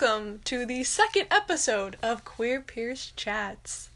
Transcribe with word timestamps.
Welcome 0.00 0.40
to 0.44 0.64
the 0.64 0.84
second 0.84 1.26
episode 1.30 1.96
of 2.04 2.24
Queer 2.24 2.60
Pierce 2.60 3.12
Chats. 3.16 3.88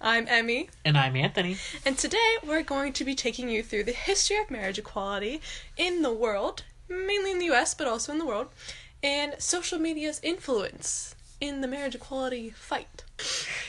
I'm 0.00 0.26
Emmy, 0.26 0.70
And 0.86 0.96
I'm 0.96 1.14
Anthony. 1.16 1.56
and 1.84 1.98
today 1.98 2.36
we're 2.46 2.62
going 2.62 2.94
to 2.94 3.04
be 3.04 3.14
taking 3.14 3.50
you 3.50 3.62
through 3.62 3.84
the 3.84 3.92
history 3.92 4.38
of 4.38 4.50
marriage 4.50 4.78
equality 4.78 5.42
in 5.76 6.00
the 6.00 6.12
world, 6.12 6.62
mainly 6.88 7.32
in 7.32 7.38
the 7.40 7.50
US, 7.50 7.74
but 7.74 7.86
also 7.86 8.10
in 8.12 8.18
the 8.18 8.24
world, 8.24 8.48
and 9.02 9.34
social 9.38 9.78
media's 9.78 10.18
influence 10.22 11.14
in 11.42 11.60
the 11.60 11.68
marriage 11.68 11.94
equality 11.94 12.48
fight. 12.50 13.04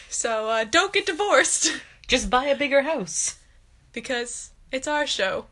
So 0.08 0.48
uh, 0.50 0.64
don't 0.64 0.94
get 0.94 1.06
divorced 1.08 1.74
Just 2.08 2.30
buy 2.30 2.46
a 2.46 2.56
bigger 2.58 2.84
house. 2.84 3.38
because 3.92 4.52
it's 4.72 4.88
our 4.88 5.06
show. 5.06 5.48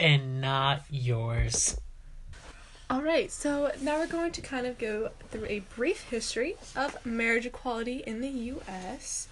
And 0.00 0.40
not 0.40 0.84
yours. 0.88 1.76
All 2.92 3.00
right, 3.00 3.32
so 3.32 3.72
now 3.80 3.98
we're 3.98 4.06
going 4.06 4.32
to 4.32 4.42
kind 4.42 4.66
of 4.66 4.76
go 4.76 5.12
through 5.30 5.46
a 5.46 5.60
brief 5.60 6.02
history 6.10 6.56
of 6.76 6.94
marriage 7.06 7.46
equality 7.46 8.02
in 8.06 8.20
the 8.20 8.28
US. 8.28 9.28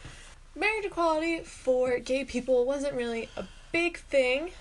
Marriage 0.57 0.87
equality 0.87 1.41
for 1.41 1.99
gay 1.99 2.25
people 2.25 2.65
wasn't 2.65 2.95
really 2.95 3.29
a 3.37 3.45
big 3.71 3.99
thing 3.99 4.53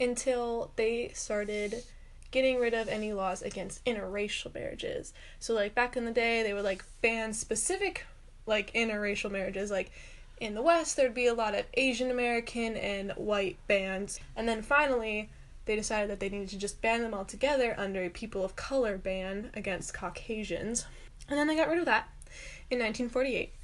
until 0.00 0.70
they 0.76 1.10
started 1.12 1.84
getting 2.30 2.58
rid 2.58 2.72
of 2.72 2.88
any 2.88 3.12
laws 3.12 3.42
against 3.42 3.84
interracial 3.84 4.54
marriages. 4.54 5.12
So 5.38 5.52
like 5.52 5.74
back 5.74 5.94
in 5.94 6.06
the 6.06 6.10
day, 6.10 6.42
they 6.42 6.54
would 6.54 6.64
like 6.64 6.82
ban 7.02 7.34
specific 7.34 8.06
like 8.46 8.72
interracial 8.72 9.30
marriages 9.30 9.70
like 9.70 9.90
in 10.40 10.54
the 10.54 10.62
West, 10.62 10.96
there'd 10.96 11.12
be 11.12 11.26
a 11.26 11.34
lot 11.34 11.54
of 11.54 11.66
Asian 11.74 12.10
American 12.10 12.74
and 12.74 13.12
white 13.16 13.58
bans. 13.66 14.18
And 14.34 14.48
then 14.48 14.62
finally, 14.62 15.28
they 15.70 15.76
decided 15.76 16.10
that 16.10 16.18
they 16.18 16.28
needed 16.28 16.48
to 16.48 16.58
just 16.58 16.82
ban 16.82 17.00
them 17.00 17.14
all 17.14 17.24
together 17.24 17.76
under 17.78 18.02
a 18.02 18.08
people 18.08 18.44
of 18.44 18.56
color 18.56 18.98
ban 18.98 19.52
against 19.54 19.94
Caucasians. 19.94 20.84
And 21.28 21.38
then 21.38 21.46
they 21.46 21.54
got 21.54 21.68
rid 21.68 21.78
of 21.78 21.84
that 21.84 22.08
in 22.72 22.80
1948. 22.80 23.54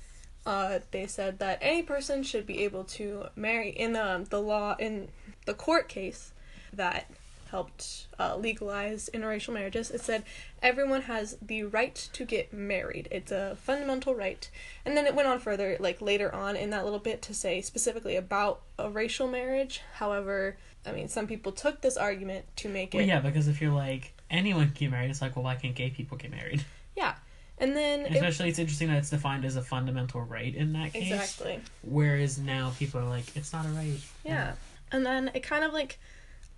Uh, 0.46 0.78
they 0.92 1.08
said 1.08 1.40
that 1.40 1.58
any 1.60 1.82
person 1.82 2.22
should 2.22 2.46
be 2.46 2.62
able 2.62 2.84
to 2.84 3.24
marry 3.34 3.70
in 3.70 3.96
um, 3.96 4.22
the 4.26 4.40
law 4.40 4.76
in 4.78 5.08
the 5.46 5.54
court 5.54 5.88
case 5.88 6.32
that 6.72 7.10
helped 7.50 8.06
uh, 8.18 8.36
legalize 8.36 9.08
interracial 9.14 9.54
marriages. 9.54 9.90
It 9.90 10.00
said 10.00 10.24
everyone 10.62 11.02
has 11.02 11.36
the 11.40 11.64
right 11.64 11.94
to 12.12 12.24
get 12.24 12.52
married. 12.52 13.08
It's 13.10 13.30
a 13.32 13.56
fundamental 13.60 14.14
right. 14.14 14.48
And 14.84 14.96
then 14.96 15.06
it 15.06 15.14
went 15.14 15.28
on 15.28 15.38
further, 15.38 15.76
like 15.80 16.00
later 16.00 16.34
on 16.34 16.56
in 16.56 16.70
that 16.70 16.84
little 16.84 16.98
bit, 16.98 17.22
to 17.22 17.34
say 17.34 17.60
specifically 17.60 18.16
about 18.16 18.62
a 18.78 18.90
racial 18.90 19.28
marriage. 19.28 19.80
However, 19.94 20.56
I 20.84 20.92
mean, 20.92 21.08
some 21.08 21.26
people 21.26 21.52
took 21.52 21.80
this 21.80 21.96
argument 21.96 22.44
to 22.56 22.68
make 22.68 22.94
it. 22.94 22.98
Well, 22.98 23.06
yeah, 23.06 23.20
because 23.20 23.48
if 23.48 23.60
you're 23.60 23.72
like, 23.74 24.12
anyone 24.30 24.66
can 24.66 24.74
get 24.74 24.90
married, 24.90 25.10
it's 25.10 25.20
like, 25.22 25.36
well, 25.36 25.44
why 25.44 25.54
can't 25.56 25.74
gay 25.74 25.90
people 25.90 26.16
get 26.16 26.30
married? 26.30 26.64
Yeah. 26.96 27.14
And 27.58 27.76
then 27.76 28.06
it- 28.06 28.12
Especially, 28.14 28.48
it's 28.48 28.58
interesting 28.58 28.88
that 28.88 28.96
it's 28.96 29.10
defined 29.10 29.44
as 29.44 29.56
a 29.56 29.62
fundamental 29.62 30.22
right 30.22 30.54
in 30.54 30.72
that 30.72 30.94
case. 30.94 31.10
exactly. 31.12 31.60
Whereas 31.82 32.38
now 32.38 32.72
people 32.78 33.00
are 33.00 33.04
like, 33.08 33.36
it's 33.36 33.52
not 33.52 33.66
a 33.66 33.68
right. 33.68 33.98
Yeah. 34.24 34.54
And 34.90 35.04
then 35.04 35.30
it 35.34 35.42
kind 35.42 35.62
of 35.62 35.74
like 35.74 35.98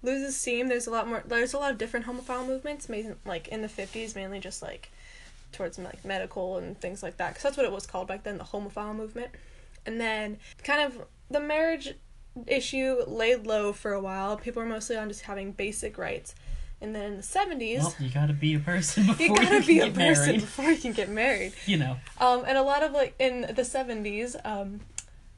loses 0.02 0.36
steam. 0.36 0.68
There's 0.68 0.86
a 0.86 0.90
lot 0.90 1.08
more 1.08 1.22
there's 1.26 1.54
a 1.54 1.58
lot 1.58 1.72
of 1.72 1.78
different 1.78 2.06
homophile 2.06 2.46
movements, 2.46 2.88
mainly 2.88 3.14
like 3.24 3.48
in 3.48 3.62
the 3.62 3.68
50s 3.68 4.14
mainly 4.14 4.40
just 4.40 4.62
like 4.62 4.90
towards 5.52 5.78
like 5.78 6.04
medical 6.04 6.58
and 6.58 6.78
things 6.80 7.02
like 7.02 7.16
that 7.16 7.34
cuz 7.34 7.42
that's 7.42 7.56
what 7.56 7.64
it 7.66 7.72
was 7.72 7.86
called 7.86 8.06
back 8.08 8.22
then, 8.22 8.38
the 8.38 8.44
homophile 8.44 8.94
movement. 8.94 9.30
And 9.86 10.00
then 10.00 10.38
kind 10.62 10.80
of 10.82 11.06
the 11.30 11.40
marriage 11.40 11.94
issue 12.46 13.02
laid 13.06 13.46
low 13.46 13.72
for 13.72 13.92
a 13.92 14.00
while. 14.00 14.36
People 14.36 14.62
were 14.62 14.68
mostly 14.68 14.96
on 14.96 15.08
just 15.08 15.22
having 15.22 15.52
basic 15.52 15.98
rights. 15.98 16.34
And 16.80 16.94
then 16.94 17.02
in 17.12 17.16
the 17.16 17.22
70s, 17.24 17.78
Well, 17.78 17.94
you 17.98 18.08
gotta 18.10 18.32
be 18.34 18.54
a 18.54 18.60
person 18.60 19.06
before 19.06 19.24
you 19.26 19.32
you, 19.32 19.36
gotta 19.36 19.48
can 19.58 19.66
be 19.66 19.80
a 19.80 19.90
person 19.90 20.26
married. 20.26 20.40
before 20.42 20.64
you 20.70 20.76
can 20.76 20.92
get 20.92 21.08
married. 21.08 21.52
You 21.66 21.78
know. 21.78 21.96
Um, 22.18 22.44
and 22.46 22.56
a 22.56 22.62
lot 22.62 22.84
of 22.84 22.92
like 22.92 23.14
in 23.18 23.52
the 23.52 23.64
seventies, 23.64 24.36
um, 24.44 24.80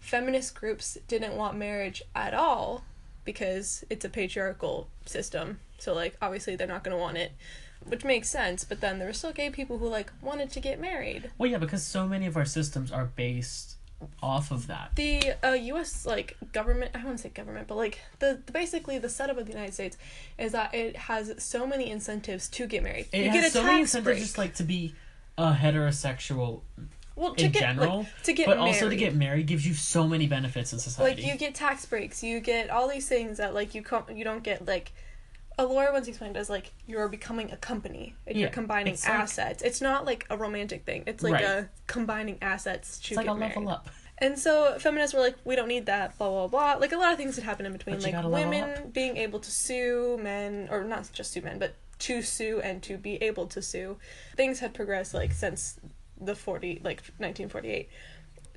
feminist 0.00 0.54
groups 0.54 0.98
didn't 1.08 1.36
want 1.36 1.56
marriage 1.56 2.02
at 2.14 2.34
all 2.34 2.84
because 3.24 3.84
it's 3.90 4.04
a 4.04 4.08
patriarchal 4.08 4.88
system. 5.06 5.60
So 5.78 5.94
like 5.94 6.16
obviously 6.20 6.56
they're 6.56 6.66
not 6.66 6.84
gonna 6.84 6.98
want 6.98 7.16
it, 7.16 7.32
which 7.84 8.04
makes 8.04 8.28
sense. 8.28 8.64
But 8.64 8.80
then 8.80 8.98
there 8.98 9.08
were 9.08 9.12
still 9.14 9.32
gay 9.32 9.50
people 9.50 9.78
who 9.78 9.88
like 9.88 10.12
wanted 10.20 10.50
to 10.50 10.60
get 10.60 10.80
married. 10.80 11.30
Well, 11.38 11.50
yeah, 11.50 11.58
because 11.58 11.82
so 11.82 12.06
many 12.06 12.26
of 12.26 12.36
our 12.36 12.44
systems 12.44 12.90
are 12.92 13.06
based 13.06 13.76
off 14.22 14.50
of 14.50 14.66
that. 14.66 14.92
The 14.96 15.34
uh, 15.44 15.52
U.S. 15.52 16.06
like 16.06 16.36
government, 16.52 16.92
I 16.94 16.98
wouldn't 16.98 17.20
say 17.20 17.28
government, 17.28 17.68
but 17.68 17.76
like 17.76 18.00
the, 18.18 18.40
the 18.46 18.52
basically 18.52 18.98
the 18.98 19.08
setup 19.08 19.36
of 19.38 19.46
the 19.46 19.52
United 19.52 19.74
States 19.74 19.96
is 20.38 20.52
that 20.52 20.74
it 20.74 20.96
has 20.96 21.34
so 21.38 21.66
many 21.66 21.90
incentives 21.90 22.48
to 22.50 22.66
get 22.66 22.82
married. 22.82 23.06
It 23.12 23.24
you 23.24 23.30
has 23.30 23.34
get 23.34 23.48
a 23.48 23.50
so 23.50 23.60
tax 23.60 23.66
many 23.66 23.80
incentives 23.82 24.04
break. 24.04 24.18
just 24.18 24.38
like 24.38 24.54
to 24.54 24.62
be 24.62 24.94
a 25.36 25.52
heterosexual 25.52 26.62
well, 27.20 27.34
to 27.34 27.44
in 27.44 27.50
get, 27.52 27.60
general, 27.60 27.98
like, 27.98 28.22
to 28.24 28.32
get 28.32 28.46
but 28.46 28.56
married. 28.58 28.68
also 28.68 28.88
to 28.88 28.96
get 28.96 29.14
married 29.14 29.46
gives 29.46 29.66
you 29.66 29.74
so 29.74 30.06
many 30.08 30.26
benefits 30.26 30.72
in 30.72 30.78
society. 30.78 31.22
like 31.22 31.30
you 31.32 31.36
get 31.38 31.54
tax 31.54 31.84
breaks 31.86 32.22
you 32.22 32.40
get 32.40 32.70
all 32.70 32.88
these 32.88 33.06
things 33.08 33.36
that 33.38 33.54
like 33.54 33.74
you 33.74 33.82
com- 33.82 34.04
you 34.14 34.24
don't 34.24 34.42
get 34.42 34.66
like 34.66 34.92
a 35.58 35.64
lawyer 35.64 35.92
once 35.92 36.08
explained 36.08 36.36
as 36.38 36.48
like 36.48 36.72
you're 36.86 37.08
becoming 37.08 37.50
a 37.52 37.56
company 37.56 38.14
and 38.26 38.38
you're 38.38 38.48
combining 38.48 38.94
it's 38.94 39.04
like- 39.06 39.14
assets 39.14 39.62
it's 39.62 39.80
not 39.82 40.06
like 40.06 40.26
a 40.30 40.36
romantic 40.36 40.84
thing 40.84 41.02
it's 41.06 41.22
like 41.22 41.34
Right. 41.34 41.44
a 41.44 41.68
combining 41.86 42.38
assets 42.40 42.98
to 43.00 43.08
it's 43.14 43.16
like 43.16 43.26
a 43.28 43.32
level 43.32 43.68
up. 43.68 43.88
and 44.18 44.38
so 44.38 44.76
feminists 44.78 45.12
were 45.14 45.20
like 45.20 45.36
we 45.44 45.56
don't 45.56 45.68
need 45.68 45.84
that 45.86 46.16
blah 46.16 46.28
blah 46.30 46.46
blah 46.46 46.72
like 46.80 46.92
a 46.92 46.96
lot 46.96 47.12
of 47.12 47.18
things 47.18 47.34
had 47.36 47.44
happened 47.44 47.66
in 47.66 47.72
between 47.74 48.00
like 48.00 48.14
women 48.24 48.90
being 48.92 49.18
able 49.18 49.38
to 49.40 49.50
sue 49.50 50.18
men 50.22 50.68
or 50.70 50.82
not 50.84 51.10
just 51.12 51.32
sue 51.32 51.42
men 51.42 51.58
but 51.58 51.74
to 51.98 52.22
sue 52.22 52.60
and 52.62 52.82
to 52.82 52.96
be 52.96 53.16
able 53.22 53.46
to 53.46 53.60
sue 53.60 53.98
things 54.34 54.60
had 54.60 54.72
progressed 54.72 55.12
like 55.12 55.32
since 55.32 55.78
the 56.20 56.34
40 56.34 56.80
like 56.84 56.98
1948 57.18 57.88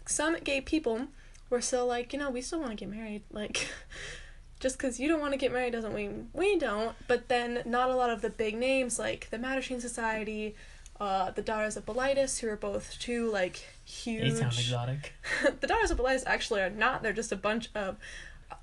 some 0.06 0.36
gay 0.44 0.62
people 0.62 1.08
were 1.50 1.62
still 1.62 1.86
like 1.88 2.14
you 2.14 2.20
know 2.20 2.30
we 2.30 2.42
still 2.42 2.60
want 2.60 2.72
to 2.72 2.76
get 2.76 2.90
married 2.90 3.22
like 3.32 3.68
just 4.60 4.78
because 4.78 5.00
you 5.00 5.08
don't 5.08 5.20
want 5.20 5.32
to 5.34 5.38
get 5.38 5.52
married 5.52 5.72
doesn't 5.72 5.94
mean 5.96 6.30
we 6.34 6.58
don't 6.58 6.96
but 7.08 7.28
then 7.30 7.62
not 7.66 7.90
a 7.90 7.96
lot 7.96 8.10
of 8.10 8.22
the 8.22 8.30
big 8.30 8.56
names 8.58 9.00
like 9.00 9.30
the 9.30 9.38
mattachine 9.38 9.82
society 9.82 10.56
uh, 11.02 11.32
the 11.32 11.42
daughters 11.42 11.76
of 11.76 11.86
Bilitis, 11.88 12.40
who 12.40 12.48
are 12.48 12.56
both 12.56 12.98
two 13.00 13.30
like 13.30 13.54
They 13.88 13.92
huge 13.92 14.34
sound 14.34 14.54
exotic. 14.54 15.14
the 15.60 15.68
daughters 15.68 15.90
of 15.92 16.00
Elias 16.00 16.24
actually 16.28 16.62
are 16.62 16.70
not. 16.70 17.02
They're 17.02 17.12
just 17.12 17.32
a 17.32 17.36
bunch 17.36 17.70
of 17.74 17.98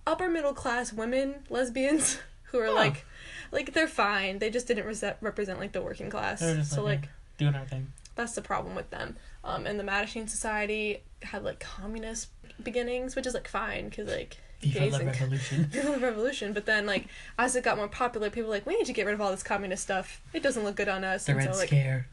upper 0.06 0.28
middle 0.28 0.54
class 0.54 0.92
women, 0.92 1.34
lesbians, 1.50 2.18
who 2.44 2.58
are 2.60 2.68
Oh. 2.68 2.74
like, 2.74 3.04
like 3.50 3.74
they're 3.74 3.88
fine. 3.88 4.38
They 4.38 4.48
just 4.48 4.68
didn't 4.68 4.86
rese- 4.86 5.16
represent 5.20 5.58
like 5.58 5.72
the 5.72 5.82
working 5.82 6.08
class. 6.08 6.38
They're 6.40 6.54
just 6.56 6.70
so 6.72 6.82
like, 6.84 7.00
like 7.00 7.10
Doing 7.36 7.54
our 7.56 7.64
thing. 7.66 7.92
That's 8.14 8.32
the 8.32 8.42
problem 8.42 8.74
with 8.74 8.90
them. 8.90 9.16
Um, 9.44 9.66
and 9.66 9.78
the 9.78 9.84
Mattachine 9.84 10.28
Society 10.28 11.02
had 11.22 11.44
like 11.44 11.60
communist 11.60 12.28
beginnings, 12.62 13.16
which 13.16 13.26
is 13.26 13.34
like 13.34 13.48
fine 13.48 13.88
because 13.88 14.08
like 14.08 14.36
gays 14.60 14.94
and 14.94 15.06
revolution. 15.06 15.70
Revolution. 16.00 16.52
But 16.52 16.66
then 16.66 16.86
like 16.86 17.06
as 17.38 17.56
it 17.56 17.64
got 17.64 17.76
more 17.76 17.88
popular, 17.88 18.30
people 18.30 18.48
were 18.48 18.56
like 18.56 18.66
we 18.66 18.76
need 18.76 18.86
to 18.86 18.92
get 18.92 19.06
rid 19.06 19.14
of 19.14 19.20
all 19.20 19.30
this 19.30 19.42
communist 19.42 19.82
stuff. 19.82 20.20
It 20.32 20.42
doesn't 20.42 20.64
look 20.64 20.76
good 20.76 20.88
on 20.88 21.04
us. 21.04 21.26
The 21.26 21.32
and 21.32 21.38
Red 21.38 21.54
so 21.54 21.58
like 21.58 21.68
Scare. 21.68 22.06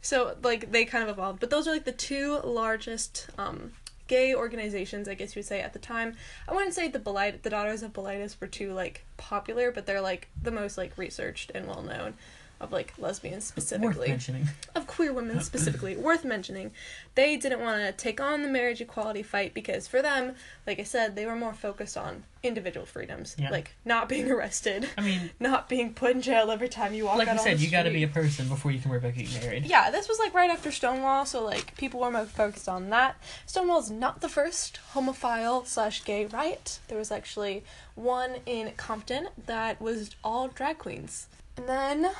so 0.00 0.36
like 0.42 0.70
they 0.70 0.84
kind 0.84 1.02
of 1.02 1.10
evolved, 1.10 1.40
but 1.40 1.50
those 1.50 1.66
are 1.66 1.72
like 1.72 1.84
the 1.84 1.92
two 1.92 2.38
largest 2.44 3.28
um, 3.38 3.72
gay 4.06 4.34
organizations, 4.34 5.08
I 5.08 5.14
guess 5.14 5.34
you 5.34 5.40
would 5.40 5.46
say 5.46 5.60
at 5.60 5.72
the 5.72 5.78
time. 5.78 6.14
I 6.46 6.54
wouldn't 6.54 6.74
say 6.74 6.88
the 6.88 7.00
Belite, 7.00 7.42
the 7.42 7.50
Daughters 7.50 7.82
of 7.82 7.92
Bilitis 7.92 8.40
were 8.40 8.46
too 8.46 8.72
like 8.72 9.04
popular, 9.16 9.72
but 9.72 9.86
they're 9.86 10.00
like 10.00 10.28
the 10.40 10.50
most 10.50 10.78
like 10.78 10.96
researched 10.96 11.50
and 11.54 11.66
well 11.66 11.82
known 11.82 12.14
of 12.62 12.72
like 12.72 12.94
lesbians 12.96 13.52
Worth 13.56 13.64
specifically, 13.66 14.08
mentioning. 14.08 14.46
of 14.74 14.86
queer 14.86 15.12
women 15.12 15.40
specifically, 15.40 15.96
worth 15.96 16.24
mentioning. 16.24 16.70
They 17.16 17.36
didn't 17.36 17.60
want 17.60 17.80
to 17.82 17.92
take 17.92 18.20
on 18.20 18.42
the 18.42 18.48
marriage 18.48 18.80
equality 18.80 19.22
fight 19.22 19.52
because 19.52 19.86
for 19.88 20.00
them, 20.00 20.36
like 20.66 20.78
I 20.78 20.84
said, 20.84 21.14
they 21.16 21.26
were 21.26 21.36
more 21.36 21.52
focused 21.52 21.96
on 21.98 22.22
individual 22.42 22.86
freedoms, 22.86 23.36
Yeah. 23.38 23.50
like 23.50 23.72
not 23.84 24.08
being 24.08 24.30
arrested, 24.30 24.88
I 24.96 25.00
mean, 25.02 25.30
not 25.40 25.68
being 25.68 25.92
put 25.92 26.12
in 26.12 26.22
jail 26.22 26.50
every 26.50 26.68
time 26.68 26.94
you 26.94 27.04
walk 27.04 27.18
like 27.18 27.28
out 27.28 27.34
you 27.34 27.40
said, 27.42 27.60
you 27.60 27.70
gotta 27.70 27.90
be 27.90 28.02
a 28.04 28.08
person 28.08 28.48
before 28.48 28.70
you 28.70 28.78
can 28.80 28.90
worry 28.90 28.98
about 28.98 29.14
getting 29.14 29.40
married. 29.42 29.64
Yeah, 29.66 29.90
this 29.90 30.08
was 30.08 30.18
like 30.18 30.32
right 30.34 30.50
after 30.50 30.70
Stonewall, 30.72 31.26
so 31.26 31.44
like 31.44 31.76
people 31.76 32.00
were 32.00 32.10
more 32.10 32.24
focused 32.26 32.68
on 32.68 32.90
that. 32.90 33.16
Stonewall's 33.46 33.90
not 33.90 34.20
the 34.22 34.28
first 34.28 34.80
homophile 34.94 35.66
slash 35.66 36.04
gay 36.04 36.26
riot. 36.26 36.78
There 36.88 36.98
was 36.98 37.10
actually 37.12 37.64
one 37.96 38.36
in 38.46 38.72
Compton 38.76 39.28
that 39.46 39.80
was 39.80 40.10
all 40.24 40.48
drag 40.48 40.78
queens. 40.78 41.26
And 41.56 41.68
then 41.68 42.10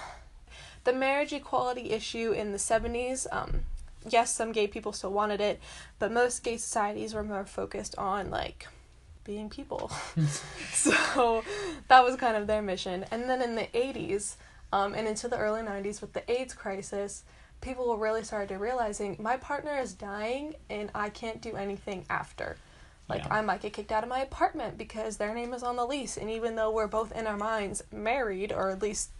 the 0.84 0.92
marriage 0.92 1.32
equality 1.32 1.90
issue 1.90 2.32
in 2.32 2.52
the 2.52 2.58
70s. 2.58 3.26
Um, 3.30 3.62
yes, 4.08 4.34
some 4.34 4.52
gay 4.52 4.66
people 4.66 4.92
still 4.92 5.12
wanted 5.12 5.40
it, 5.40 5.60
but 5.98 6.12
most 6.12 6.42
gay 6.42 6.56
societies 6.56 7.14
were 7.14 7.22
more 7.22 7.44
focused 7.44 7.96
on 7.98 8.30
like 8.30 8.66
being 9.24 9.48
people. 9.48 9.90
so 10.72 11.44
that 11.88 12.04
was 12.04 12.16
kind 12.16 12.36
of 12.36 12.46
their 12.46 12.62
mission. 12.62 13.04
And 13.10 13.28
then 13.28 13.42
in 13.42 13.54
the 13.54 13.68
80s 13.74 14.36
um, 14.72 14.94
and 14.94 15.06
into 15.06 15.28
the 15.28 15.38
early 15.38 15.62
90s 15.62 16.00
with 16.00 16.12
the 16.12 16.30
AIDS 16.30 16.54
crisis, 16.54 17.24
people 17.60 17.96
really 17.96 18.24
started 18.24 18.48
to 18.48 18.58
realizing 18.58 19.16
my 19.20 19.36
partner 19.36 19.78
is 19.78 19.94
dying 19.94 20.54
and 20.68 20.90
I 20.94 21.08
can't 21.10 21.40
do 21.40 21.56
anything 21.56 22.04
after. 22.10 22.56
Like 23.08 23.22
Yeah. 23.24 23.34
I 23.34 23.40
might 23.42 23.60
get 23.60 23.72
kicked 23.72 23.92
out 23.92 24.02
of 24.02 24.08
my 24.08 24.20
apartment 24.20 24.78
because 24.78 25.16
their 25.16 25.34
name 25.34 25.52
is 25.54 25.62
on 25.62 25.76
the 25.76 25.84
lease, 25.84 26.16
and 26.16 26.30
even 26.30 26.54
though 26.54 26.70
we're 26.70 26.86
both 26.86 27.12
in 27.12 27.26
our 27.26 27.36
minds 27.36 27.82
married, 27.92 28.52
or 28.52 28.70
at 28.70 28.80
least 28.80 29.10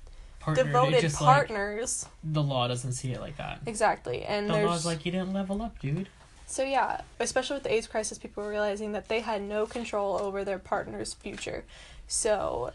partner. 0.43 0.65
devoted 0.65 1.01
just, 1.01 1.21
like, 1.21 1.35
partners. 1.35 2.07
the 2.25 2.43
law 2.43 2.69
doesn't 2.69 2.93
see 2.93 3.13
it 3.13 3.21
like 3.21 3.37
that. 3.39 3.61
exactly. 3.67 4.25
And 4.25 4.49
The 4.49 4.55
there's 4.55 4.69
law's 4.69 4.87
like 4.87 5.07
you 5.07 5.13
didn't 5.13 5.33
level 5.33 5.63
up, 5.63 5.79
dude. 5.79 6.09
So 6.47 6.63
yeah, 6.63 7.01
especially 7.19 7.55
with 7.55 7.63
the 7.63 7.73
AIDS 7.73 7.87
crisis, 7.87 8.19
people 8.19 8.43
were 8.43 8.51
realizing 8.51 8.93
that 8.93 9.09
they 9.09 9.21
had 9.21 9.41
no 9.43 9.65
control 9.67 10.19
over 10.21 10.45
their 10.45 10.59
partner's 10.59 11.15
future. 11.15 11.65
So, 12.09 12.73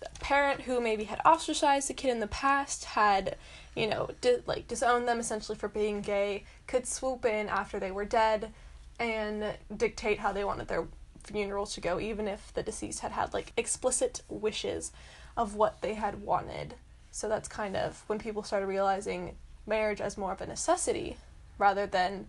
the 0.00 0.08
parent 0.20 0.62
who 0.62 0.80
maybe 0.80 1.04
had 1.04 1.20
ostracized 1.24 1.88
the 1.88 1.94
kid 1.94 2.10
in 2.10 2.20
the 2.20 2.26
past 2.26 2.84
had, 2.84 3.36
you 3.74 3.86
know, 3.86 4.10
di- 4.20 4.42
like 4.46 4.68
disowned 4.68 5.08
them 5.08 5.20
essentially 5.20 5.56
for 5.56 5.68
being 5.68 6.02
gay, 6.02 6.44
could 6.66 6.86
swoop 6.86 7.24
in 7.24 7.48
after 7.48 7.80
they 7.80 7.90
were 7.90 8.04
dead, 8.04 8.52
and 9.00 9.54
dictate 9.74 10.18
how 10.18 10.32
they 10.32 10.44
wanted 10.44 10.68
their 10.68 10.86
funeral 11.22 11.64
to 11.64 11.80
go, 11.80 11.98
even 11.98 12.28
if 12.28 12.52
the 12.52 12.62
deceased 12.62 13.00
had 13.00 13.12
had 13.12 13.32
like 13.32 13.52
explicit 13.56 14.20
wishes 14.28 14.92
of 15.36 15.54
what 15.54 15.80
they 15.80 15.94
had 15.94 16.20
wanted. 16.22 16.74
So 17.14 17.28
that's 17.28 17.46
kind 17.46 17.76
of 17.76 18.02
when 18.08 18.18
people 18.18 18.42
started 18.42 18.66
realizing 18.66 19.36
marriage 19.68 20.00
as 20.00 20.18
more 20.18 20.32
of 20.32 20.40
a 20.40 20.46
necessity 20.46 21.16
rather 21.58 21.86
than 21.86 22.26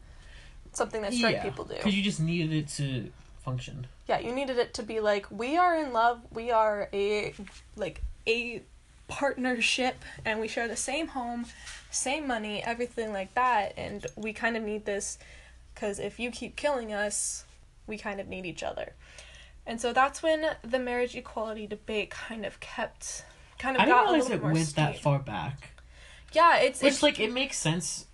something 0.73 1.01
that 1.01 1.11
straight 1.11 1.41
people 1.41 1.65
do. 1.65 1.73
Because 1.73 1.95
you 1.95 2.03
just 2.03 2.19
needed 2.19 2.53
it 2.53 2.67
to 2.75 3.11
function. 3.43 3.87
Yeah, 4.07 4.19
you 4.19 4.31
needed 4.31 4.59
it 4.59 4.75
to 4.75 4.83
be 4.83 4.99
like 4.99 5.25
we 5.31 5.57
are 5.57 5.75
in 5.75 5.91
love, 5.91 6.21
we 6.31 6.51
are 6.51 6.87
a 6.93 7.33
like 7.75 8.03
a 8.27 8.61
partnership 9.07 9.95
and 10.23 10.39
we 10.39 10.47
share 10.47 10.67
the 10.67 10.75
same 10.75 11.07
home, 11.07 11.47
same 11.89 12.27
money, 12.27 12.61
everything 12.63 13.11
like 13.11 13.33
that 13.33 13.73
and 13.77 14.05
we 14.15 14.33
kind 14.33 14.55
of 14.55 14.61
need 14.61 14.85
this 14.85 15.17
cuz 15.73 15.97
if 15.97 16.19
you 16.19 16.29
keep 16.29 16.55
killing 16.55 16.93
us, 16.93 17.45
we 17.88 17.97
kind 17.97 18.21
of 18.21 18.27
need 18.27 18.45
each 18.45 18.61
other. 18.61 18.93
And 19.65 19.81
so 19.81 19.93
that's 19.93 20.21
when 20.21 20.57
the 20.61 20.77
marriage 20.77 21.15
equality 21.15 21.65
debate 21.65 22.11
kind 22.11 22.45
of 22.45 22.59
kept 22.59 23.25
kind 23.59 23.75
of 23.77 23.81
I 23.81 23.85
got 23.85 24.11
didn't 24.11 24.13
realize 24.13 24.31
it 24.31 24.41
went 24.41 24.75
that 24.75 24.99
far 24.99 25.19
back. 25.19 25.71
Yeah, 26.33 26.57
it's 26.57 26.81
Which 26.81 26.93
it's 26.93 27.03
like 27.03 27.19
it 27.19 27.31
makes 27.31 27.57
sense 27.57 28.05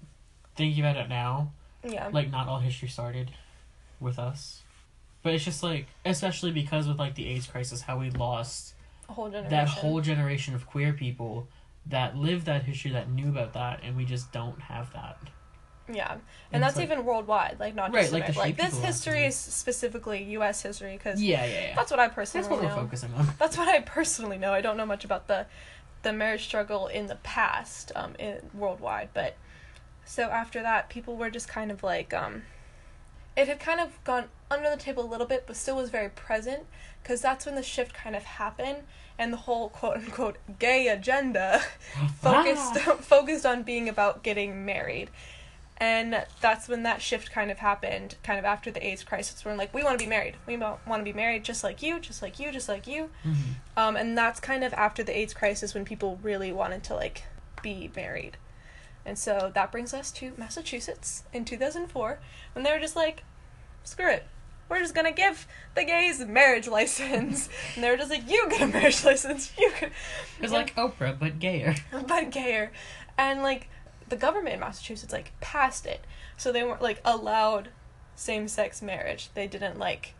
thinking 0.55 0.83
about 0.83 0.97
it 0.97 1.09
now. 1.09 1.53
yeah. 1.83 2.09
Like 2.11 2.29
not 2.29 2.47
all 2.47 2.59
history 2.59 2.87
started 2.87 3.31
with 3.99 4.19
us. 4.19 4.61
But 5.23 5.33
it's 5.33 5.43
just 5.45 5.63
like 5.63 5.87
especially 6.05 6.51
because 6.51 6.87
with 6.87 6.99
like 6.99 7.15
the 7.15 7.27
AIDS 7.27 7.47
crisis 7.47 7.81
how 7.81 7.99
we 7.99 8.09
lost 8.11 8.73
a 9.09 9.13
whole 9.13 9.29
generation. 9.29 9.49
that 9.49 9.67
whole 9.67 10.01
generation 10.01 10.55
of 10.55 10.65
queer 10.65 10.93
people 10.93 11.47
that 11.85 12.15
lived 12.15 12.45
that 12.45 12.63
history 12.63 12.91
that 12.91 13.09
knew 13.09 13.29
about 13.29 13.53
that 13.53 13.81
and 13.83 13.95
we 13.97 14.05
just 14.05 14.31
don't 14.31 14.59
have 14.61 14.91
that. 14.93 15.17
Yeah, 15.93 16.11
And 16.13 16.21
and 16.51 16.63
that's 16.63 16.75
like- 16.77 16.85
even 16.85 17.05
worldwide, 17.05 17.57
like 17.59 17.75
not 17.75 17.93
Right, 17.93 18.01
just 18.01 18.13
like 18.13 18.35
like 18.35 18.57
this 18.57 18.77
history 18.79 19.25
is 19.25 19.35
specifically 19.35 20.23
U.S. 20.33 20.61
history 20.61 20.93
because 20.97 21.21
Yeah, 21.21 21.45
yeah, 21.45 21.61
yeah. 21.69 21.75
that's 21.75 21.91
what 21.91 21.99
I 21.99 22.07
personally 22.07 22.47
That's 22.47 22.51
what 22.51 22.63
know. 22.63 22.75
we're 22.75 22.81
focusing 22.83 23.13
on. 23.13 23.27
That's 23.39 23.57
what 23.57 23.67
I 23.67 23.79
personally 23.81 24.37
know. 24.37 24.53
I 24.53 24.61
don't 24.61 24.77
know 24.77 24.85
much 24.85 25.05
about 25.05 25.27
the 25.27 25.45
the 26.03 26.11
marriage 26.13 26.43
struggle 26.45 26.87
in 26.87 27.05
the 27.07 27.15
past, 27.17 27.91
um, 27.95 28.15
in 28.17 28.37
worldwide, 28.55 29.09
but 29.13 29.35
so 30.03 30.23
after 30.23 30.61
that, 30.63 30.89
people 30.89 31.15
were 31.15 31.29
just 31.29 31.47
kind 31.47 31.69
of 31.71 31.83
like, 31.83 32.11
um, 32.11 32.41
it 33.37 33.47
had 33.47 33.59
kind 33.59 33.79
of 33.79 34.03
gone 34.03 34.25
under 34.49 34.67
the 34.69 34.77
table 34.77 35.05
a 35.05 35.09
little 35.09 35.27
bit, 35.27 35.43
but 35.45 35.55
still 35.55 35.75
was 35.75 35.89
very 35.91 36.09
present 36.09 36.63
because 37.03 37.21
that's 37.21 37.45
when 37.45 37.53
the 37.55 37.61
shift 37.63 37.93
kind 37.93 38.15
of 38.15 38.23
happened 38.23 38.79
and 39.19 39.31
the 39.31 39.37
whole 39.37 39.69
quote 39.69 39.97
unquote 39.97 40.37
gay 40.57 40.87
agenda 40.87 41.61
focused 42.19 42.73
Ah. 42.87 42.95
focused 42.99 43.45
on 43.45 43.61
being 43.61 43.87
about 43.87 44.23
getting 44.23 44.65
married. 44.65 45.09
And 45.81 46.23
that's 46.41 46.67
when 46.69 46.83
that 46.83 47.01
shift 47.01 47.31
kind 47.31 47.49
of 47.49 47.57
happened, 47.57 48.13
kind 48.21 48.37
of 48.37 48.45
after 48.45 48.69
the 48.69 48.85
AIDS 48.85 49.03
crisis. 49.03 49.43
We're 49.43 49.55
like, 49.55 49.73
we 49.73 49.83
want 49.83 49.97
to 49.97 50.05
be 50.05 50.07
married. 50.07 50.35
We 50.45 50.55
want 50.55 50.79
to 50.85 51.03
be 51.03 51.11
married 51.11 51.43
just 51.43 51.63
like 51.63 51.81
you, 51.81 51.99
just 51.99 52.21
like 52.21 52.37
you, 52.39 52.51
just 52.51 52.69
like 52.69 52.85
you. 52.85 53.09
Mhm. 53.25 53.35
Um, 53.75 53.95
and 53.95 54.15
that's 54.15 54.39
kind 54.39 54.63
of 54.63 54.73
after 54.75 55.01
the 55.01 55.17
AIDS 55.17 55.33
crisis 55.33 55.73
when 55.73 55.83
people 55.83 56.19
really 56.21 56.51
wanted 56.51 56.83
to 56.83 56.93
like 56.93 57.23
be 57.63 57.89
married. 57.95 58.37
And 59.07 59.17
so 59.17 59.51
that 59.55 59.71
brings 59.71 59.91
us 59.91 60.11
to 60.11 60.33
Massachusetts 60.37 61.23
in 61.33 61.45
2004 61.45 62.19
when 62.53 62.63
they 62.63 62.71
were 62.71 62.79
just 62.79 62.95
like, 62.95 63.23
screw 63.83 64.11
it. 64.11 64.27
We're 64.69 64.81
just 64.81 64.93
gonna 64.93 65.11
give 65.11 65.47
the 65.73 65.83
gays 65.83 66.23
marriage 66.23 66.67
license. 66.67 67.49
and 67.75 67.83
they 67.83 67.89
were 67.89 67.97
just 67.97 68.11
like, 68.11 68.29
you 68.29 68.47
get 68.51 68.61
a 68.61 68.67
marriage 68.67 69.03
license. 69.03 69.51
You 69.57 69.71
get. 69.79 69.91
was 70.39 70.51
like 70.51 70.75
Oprah 70.75 71.17
but 71.17 71.39
gayer. 71.39 71.73
but 72.07 72.29
gayer. 72.29 72.71
And 73.17 73.41
like 73.41 73.67
the 74.11 74.15
government 74.15 74.53
in 74.53 74.59
Massachusetts 74.59 75.11
like 75.11 75.31
passed 75.41 75.87
it. 75.87 76.05
So 76.37 76.51
they 76.51 76.63
weren't 76.63 76.83
like 76.83 77.01
allowed 77.03 77.69
same 78.15 78.47
sex 78.47 78.83
marriage. 78.83 79.29
They 79.33 79.47
didn't 79.47 79.79
like 79.79 80.13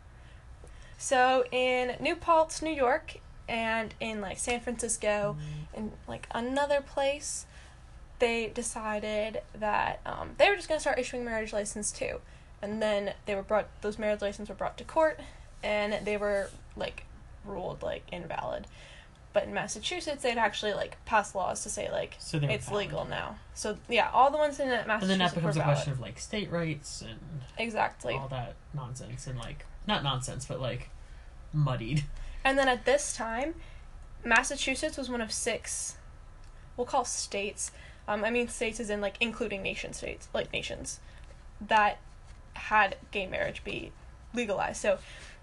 so 1.02 1.44
in 1.50 1.96
New 1.98 2.14
Paltz, 2.14 2.62
New 2.62 2.70
York 2.72 3.18
and 3.48 3.92
in 3.98 4.20
like 4.20 4.38
San 4.38 4.60
Francisco 4.60 5.36
and 5.74 5.90
like 6.06 6.28
another 6.32 6.80
place 6.80 7.44
they 8.20 8.52
decided 8.54 9.42
that 9.52 9.98
um, 10.06 10.30
they 10.38 10.48
were 10.48 10.54
just 10.54 10.68
going 10.68 10.76
to 10.76 10.80
start 10.80 11.00
issuing 11.00 11.24
marriage 11.24 11.52
license 11.52 11.90
too 11.90 12.20
and 12.62 12.80
then 12.80 13.14
they 13.26 13.34
were 13.34 13.42
brought 13.42 13.66
those 13.82 13.98
marriage 13.98 14.22
licenses 14.22 14.48
were 14.48 14.54
brought 14.54 14.78
to 14.78 14.84
court 14.84 15.18
and 15.64 16.06
they 16.06 16.16
were 16.16 16.50
like 16.76 17.04
ruled 17.44 17.82
like 17.82 18.04
invalid 18.12 18.68
but 19.32 19.44
in 19.44 19.54
massachusetts 19.54 20.22
they'd 20.22 20.38
actually 20.38 20.72
like 20.74 21.02
pass 21.04 21.34
laws 21.34 21.62
to 21.62 21.68
say 21.70 21.90
like 21.90 22.16
So 22.18 22.38
it's 22.42 22.68
valid. 22.68 22.86
legal 22.86 23.04
now 23.04 23.36
so 23.54 23.78
yeah 23.88 24.10
all 24.12 24.30
the 24.30 24.38
ones 24.38 24.60
in 24.60 24.68
massachusetts 24.68 25.02
And 25.02 25.10
then 25.10 25.18
that 25.18 25.34
becomes 25.34 25.56
a 25.56 25.62
question 25.62 25.92
of 25.92 26.00
like 26.00 26.18
state 26.18 26.50
rights 26.50 27.02
and 27.02 27.18
exactly 27.58 28.14
all 28.14 28.28
that 28.28 28.54
nonsense 28.74 29.26
and 29.26 29.38
like 29.38 29.64
not 29.86 30.02
nonsense 30.02 30.44
but 30.44 30.60
like 30.60 30.90
muddied. 31.52 32.04
And 32.44 32.58
then 32.58 32.68
at 32.68 32.84
this 32.86 33.14
time, 33.14 33.54
Massachusetts 34.24 34.96
was 34.96 35.08
one 35.10 35.20
of 35.20 35.30
six, 35.32 35.96
we'll 36.76 36.86
call 36.86 37.04
states. 37.04 37.70
Um, 38.08 38.24
I 38.24 38.30
mean 38.30 38.48
states 38.48 38.80
as 38.80 38.90
in 38.90 39.00
like 39.00 39.16
including 39.20 39.62
nation 39.62 39.92
states, 39.92 40.28
like 40.34 40.52
nations, 40.52 40.98
that 41.60 41.98
had 42.54 42.96
gay 43.10 43.26
marriage 43.26 43.62
be 43.64 43.92
legalized. 44.34 44.80
So, 44.80 44.98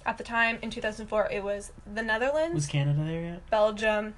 at 0.05 0.17
the 0.17 0.23
time 0.23 0.59
in 0.61 0.69
two 0.69 0.81
thousand 0.81 1.07
four, 1.07 1.27
it 1.31 1.43
was 1.43 1.71
the 1.91 2.01
Netherlands, 2.03 2.55
Was 2.55 2.67
Canada 2.67 3.03
there 3.03 3.21
yet? 3.21 3.49
Belgium, 3.49 4.15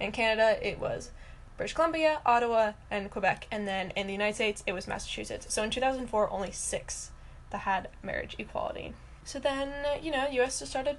and 0.00 0.12
Canada. 0.12 0.58
It 0.66 0.78
was 0.78 1.10
British 1.56 1.74
Columbia, 1.74 2.20
Ottawa, 2.24 2.72
and 2.90 3.10
Quebec. 3.10 3.46
And 3.50 3.66
then 3.66 3.90
in 3.92 4.06
the 4.06 4.12
United 4.12 4.34
States, 4.34 4.62
it 4.66 4.72
was 4.72 4.88
Massachusetts. 4.88 5.52
So 5.52 5.62
in 5.62 5.70
two 5.70 5.80
thousand 5.80 6.08
four, 6.08 6.30
only 6.30 6.52
six 6.52 7.10
that 7.50 7.58
had 7.62 7.88
marriage 8.02 8.36
equality. 8.38 8.94
So 9.24 9.38
then 9.38 9.72
you 10.02 10.10
know, 10.10 10.26
U.S. 10.32 10.58
just 10.58 10.70
started 10.72 10.96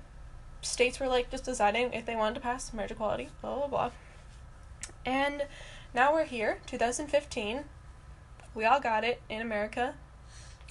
states 0.61 0.99
were 0.99 1.07
like 1.07 1.29
just 1.29 1.43
deciding 1.43 1.93
if 1.93 2.05
they 2.05 2.15
wanted 2.15 2.35
to 2.35 2.41
pass 2.41 2.73
marriage 2.73 2.91
equality, 2.91 3.29
blah 3.41 3.55
blah 3.55 3.67
blah. 3.67 3.91
And 5.05 5.43
now 5.93 6.13
we're 6.13 6.25
here, 6.25 6.59
2015. 6.65 7.65
We 8.55 8.65
all 8.65 8.79
got 8.79 9.03
it 9.03 9.21
in 9.29 9.41
America. 9.41 9.95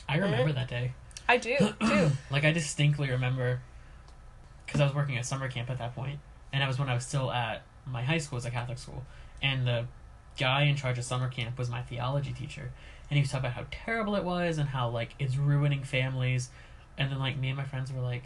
I 0.09 0.16
remember 0.16 0.52
that 0.52 0.69
day. 0.69 0.92
I 1.32 1.38
do 1.38 1.56
too. 1.56 2.10
like 2.30 2.44
I 2.44 2.52
distinctly 2.52 3.10
remember 3.10 3.62
because 4.66 4.82
I 4.82 4.84
was 4.84 4.94
working 4.94 5.16
at 5.16 5.24
summer 5.24 5.48
camp 5.48 5.70
at 5.70 5.78
that 5.78 5.94
point, 5.94 6.18
and 6.52 6.60
that 6.60 6.68
was 6.68 6.78
when 6.78 6.90
I 6.90 6.94
was 6.94 7.06
still 7.06 7.32
at 7.32 7.62
my 7.86 8.02
high 8.02 8.18
school 8.18 8.36
as 8.36 8.44
a 8.44 8.50
Catholic 8.50 8.76
school, 8.76 9.02
and 9.42 9.66
the 9.66 9.86
guy 10.38 10.64
in 10.64 10.76
charge 10.76 10.98
of 10.98 11.04
summer 11.04 11.30
camp 11.30 11.58
was 11.58 11.70
my 11.70 11.80
theology 11.80 12.34
teacher, 12.34 12.70
and 13.08 13.16
he 13.16 13.22
was 13.22 13.30
talking 13.30 13.46
about 13.46 13.54
how 13.54 13.64
terrible 13.70 14.14
it 14.14 14.24
was 14.24 14.58
and 14.58 14.68
how 14.68 14.90
like 14.90 15.14
it's 15.18 15.38
ruining 15.38 15.84
families, 15.84 16.50
and 16.98 17.10
then 17.10 17.18
like 17.18 17.38
me 17.38 17.48
and 17.48 17.56
my 17.56 17.64
friends 17.64 17.90
were 17.90 18.02
like, 18.02 18.24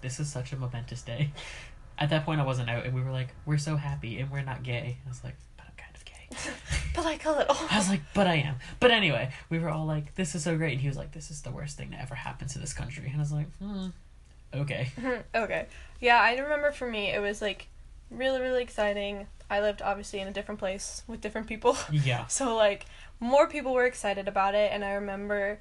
"This 0.00 0.18
is 0.18 0.32
such 0.32 0.54
a 0.54 0.56
momentous 0.56 1.02
day." 1.02 1.32
At 1.98 2.08
that 2.08 2.24
point, 2.24 2.40
I 2.40 2.44
wasn't 2.44 2.70
out, 2.70 2.86
and 2.86 2.94
we 2.94 3.02
were 3.02 3.12
like, 3.12 3.28
"We're 3.44 3.58
so 3.58 3.76
happy, 3.76 4.18
and 4.18 4.30
we're 4.30 4.40
not 4.40 4.62
gay." 4.62 4.96
I 5.04 5.08
was 5.10 5.22
like, 5.22 5.36
"But 5.58 5.66
I'm 5.66 5.76
kind 5.76 5.94
of 5.94 6.04
gay." 6.06 6.28
but 6.30 6.94
like 7.06 7.24
a 7.24 7.30
little. 7.30 7.56
I 7.70 7.78
was 7.78 7.88
like, 7.88 8.02
but 8.12 8.26
I 8.26 8.34
am. 8.34 8.56
But 8.80 8.90
anyway, 8.90 9.32
we 9.48 9.58
were 9.58 9.70
all 9.70 9.86
like, 9.86 10.14
this 10.16 10.34
is 10.34 10.44
so 10.44 10.56
great. 10.56 10.72
And 10.72 10.80
he 10.80 10.88
was 10.88 10.96
like, 10.96 11.12
this 11.12 11.30
is 11.30 11.40
the 11.42 11.50
worst 11.50 11.78
thing 11.78 11.92
to 11.92 12.00
ever 12.00 12.14
happen 12.14 12.48
to 12.48 12.58
this 12.58 12.74
country. 12.74 13.06
And 13.06 13.16
I 13.16 13.18
was 13.20 13.32
like, 13.32 13.50
hmm, 13.58 13.86
okay. 14.52 14.90
okay. 15.34 15.66
Yeah, 16.00 16.20
I 16.20 16.36
remember 16.36 16.72
for 16.72 16.90
me 16.90 17.10
it 17.10 17.20
was 17.20 17.40
like 17.40 17.68
really 18.10 18.40
really 18.40 18.62
exciting. 18.62 19.26
I 19.48 19.60
lived 19.60 19.80
obviously 19.80 20.20
in 20.20 20.28
a 20.28 20.32
different 20.32 20.58
place 20.58 21.02
with 21.06 21.20
different 21.20 21.46
people. 21.46 21.76
Yeah. 21.90 22.26
So 22.26 22.54
like 22.56 22.86
more 23.20 23.48
people 23.48 23.72
were 23.72 23.86
excited 23.86 24.28
about 24.28 24.54
it 24.54 24.72
and 24.72 24.84
I 24.84 24.92
remember 24.92 25.58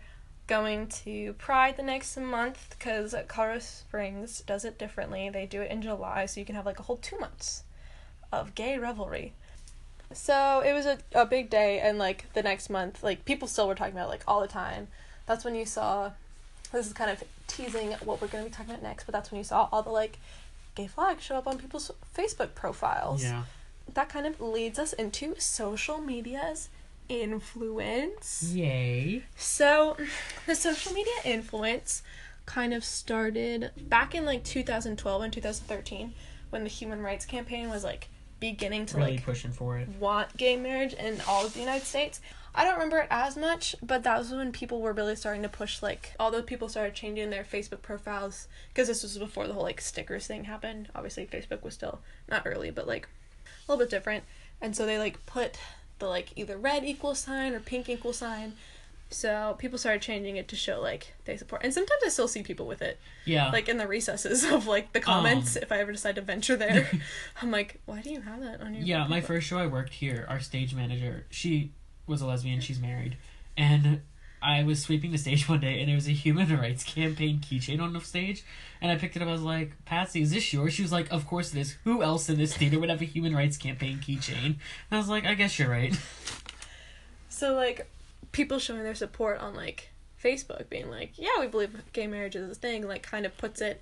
going 0.47 0.87
to 0.87 1.33
Pride 1.33 1.77
the 1.77 1.83
next 1.83 2.17
month 2.17 2.75
because 2.77 3.15
Colorado 3.27 3.59
Springs 3.59 4.41
does 4.41 4.65
it 4.65 4.77
differently. 4.77 5.29
They 5.29 5.45
do 5.45 5.61
it 5.61 5.71
in 5.71 5.81
July 5.81 6.25
so 6.25 6.39
you 6.39 6.45
can 6.45 6.55
have 6.55 6.65
like 6.65 6.79
a 6.79 6.83
whole 6.83 6.97
2 6.97 7.17
months 7.17 7.63
of 8.31 8.55
gay 8.55 8.77
revelry. 8.77 9.33
So 10.13 10.61
it 10.65 10.73
was 10.73 10.85
a, 10.85 10.97
a 11.13 11.25
big 11.25 11.49
day 11.49 11.79
and 11.79 11.97
like 11.97 12.31
the 12.33 12.43
next 12.43 12.69
month 12.69 13.03
like 13.03 13.25
people 13.25 13.47
still 13.47 13.67
were 13.67 13.75
talking 13.75 13.93
about 13.93 14.05
it, 14.07 14.09
like 14.09 14.23
all 14.27 14.41
the 14.41 14.47
time. 14.47 14.87
That's 15.25 15.43
when 15.43 15.55
you 15.55 15.65
saw 15.65 16.11
this 16.71 16.87
is 16.87 16.93
kind 16.93 17.09
of 17.11 17.23
teasing 17.47 17.91
what 18.03 18.21
we're 18.21 18.27
going 18.27 18.43
to 18.43 18.49
be 18.49 18.53
talking 18.55 18.71
about 18.71 18.83
next, 18.83 19.05
but 19.05 19.13
that's 19.13 19.31
when 19.31 19.37
you 19.37 19.43
saw 19.43 19.69
all 19.71 19.81
the 19.83 19.89
like 19.89 20.17
gay 20.75 20.87
flags 20.87 21.23
show 21.23 21.35
up 21.37 21.47
on 21.47 21.57
people's 21.57 21.89
Facebook 22.17 22.53
profiles 22.53 23.23
Yeah. 23.23 23.43
that 23.93 24.09
kind 24.09 24.25
of 24.27 24.41
leads 24.41 24.77
us 24.77 24.91
into 24.93 25.39
social 25.39 25.99
media's 25.99 26.69
influence. 27.07 28.51
Yay. 28.53 29.23
So, 29.35 29.95
the 30.47 30.55
social 30.55 30.91
media 30.93 31.13
influence 31.23 32.03
kind 32.45 32.73
of 32.73 32.83
started 32.83 33.71
back 33.89 34.13
in 34.13 34.25
like 34.25 34.43
2012 34.43 35.21
and 35.21 35.33
2013 35.33 36.13
when 36.49 36.63
the 36.63 36.69
human 36.69 37.01
rights 37.01 37.25
campaign 37.25 37.69
was 37.69 37.83
like 37.83 38.07
beginning 38.51 38.85
to 38.87 38.97
really 38.97 39.11
like 39.11 39.25
pushing 39.25 39.51
for 39.51 39.77
it. 39.77 39.87
want 39.99 40.35
gay 40.37 40.55
marriage 40.55 40.93
in 40.93 41.21
all 41.27 41.45
of 41.45 41.53
the 41.53 41.59
United 41.59 41.85
States. 41.85 42.21
I 42.53 42.63
don't 42.63 42.75
remember 42.75 42.99
it 42.99 43.07
as 43.09 43.35
much, 43.35 43.75
but 43.83 44.03
that 44.03 44.17
was 44.17 44.31
when 44.31 44.51
people 44.51 44.79
were 44.81 44.93
really 44.93 45.15
starting 45.15 45.41
to 45.41 45.49
push 45.49 45.81
like 45.81 46.13
all 46.19 46.31
those 46.31 46.45
people 46.45 46.69
started 46.69 46.93
changing 46.93 47.29
their 47.29 47.43
Facebook 47.43 47.81
profiles 47.81 48.47
because 48.69 48.87
this 48.87 49.03
was 49.03 49.17
before 49.17 49.47
the 49.47 49.53
whole 49.53 49.63
like 49.63 49.81
stickers 49.81 50.27
thing 50.27 50.45
happened. 50.45 50.89
Obviously, 50.95 51.25
Facebook 51.25 51.63
was 51.63 51.73
still 51.73 51.99
not 52.29 52.43
early, 52.45 52.71
but 52.71 52.87
like 52.87 53.07
a 53.67 53.71
little 53.71 53.83
bit 53.83 53.89
different. 53.89 54.23
And 54.61 54.75
so 54.75 54.85
they 54.85 54.97
like 54.97 55.25
put 55.25 55.57
the 55.99 56.07
like 56.07 56.29
either 56.35 56.57
red 56.57 56.85
equal 56.85 57.15
sign 57.15 57.53
or 57.53 57.59
pink 57.59 57.89
equal 57.89 58.13
sign. 58.13 58.53
So 59.11 59.55
people 59.59 59.77
started 59.77 60.01
changing 60.01 60.35
it 60.37 60.47
to 60.49 60.55
show 60.55 60.81
like 60.81 61.13
they 61.25 61.37
support. 61.37 61.63
And 61.63 61.73
sometimes 61.73 62.01
I 62.05 62.09
still 62.09 62.27
see 62.27 62.43
people 62.43 62.65
with 62.65 62.81
it, 62.81 62.99
Yeah. 63.25 63.49
like 63.51 63.69
in 63.69 63.77
the 63.77 63.87
recesses 63.87 64.43
of 64.51 64.67
like 64.67 64.93
the 64.93 64.99
comments. 64.99 65.55
Um. 65.55 65.63
if 65.63 65.71
I 65.71 65.77
ever 65.79 65.91
decide 65.91 66.15
to 66.15 66.21
venture 66.21 66.55
there, 66.55 66.89
I'm 67.41 67.51
like, 67.51 67.79
why 67.85 68.01
do 68.01 68.09
you 68.09 68.21
have 68.21 68.41
that 68.41 68.61
on 68.61 68.73
your? 68.73 68.83
Yeah, 68.83 69.07
my 69.07 69.21
first 69.21 69.47
show 69.47 69.57
I 69.57 69.67
worked 69.67 69.93
here, 69.93 70.25
our 70.27 70.39
stage 70.39 70.73
manager, 70.73 71.25
she 71.29 71.71
was 72.07 72.21
a 72.21 72.25
lesbian, 72.25 72.59
she's 72.61 72.79
married. 72.79 73.17
And 73.55 74.01
I 74.41 74.63
was 74.63 74.81
sweeping 74.81 75.11
the 75.11 75.17
stage 75.17 75.47
one 75.49 75.59
day 75.61 75.79
and 75.79 75.87
there 75.87 75.95
was 75.95 76.07
a 76.07 76.11
human 76.11 76.55
rights 76.57 76.83
campaign 76.83 77.39
keychain 77.39 77.79
on 77.79 77.93
the 77.93 78.01
stage. 78.01 78.43
And 78.81 78.91
I 78.91 78.95
picked 78.97 79.15
it 79.15 79.21
up, 79.21 79.27
I 79.27 79.31
was 79.31 79.41
like, 79.41 79.73
Patsy, 79.85 80.21
is 80.23 80.31
this 80.31 80.51
yours? 80.51 80.73
She 80.73 80.81
was 80.81 80.91
like, 80.91 81.11
Of 81.11 81.25
course 81.27 81.53
it 81.53 81.59
is. 81.59 81.77
Who 81.83 82.01
else 82.03 82.27
in 82.27 82.37
this 82.37 82.57
theater 82.57 82.79
would 82.79 82.89
have 82.89 83.01
a 83.01 83.05
human 83.05 83.35
rights 83.35 83.55
campaign 83.55 83.99
keychain? 83.99 84.45
And 84.45 84.57
I 84.91 84.97
was 84.97 85.07
like, 85.09 85.25
I 85.25 85.35
guess 85.35 85.57
you're 85.59 85.69
right. 85.69 85.97
So 87.29 87.53
like 87.53 87.87
people 88.31 88.59
showing 88.59 88.83
their 88.83 88.95
support 88.95 89.39
on 89.39 89.55
like 89.55 89.89
Facebook 90.23 90.69
being 90.69 90.89
like, 90.89 91.13
Yeah, 91.17 91.39
we 91.39 91.47
believe 91.47 91.75
gay 91.93 92.07
marriage 92.07 92.35
is 92.35 92.49
a 92.51 92.55
thing, 92.55 92.87
like 92.87 93.03
kind 93.03 93.25
of 93.25 93.37
puts 93.37 93.61
it 93.61 93.81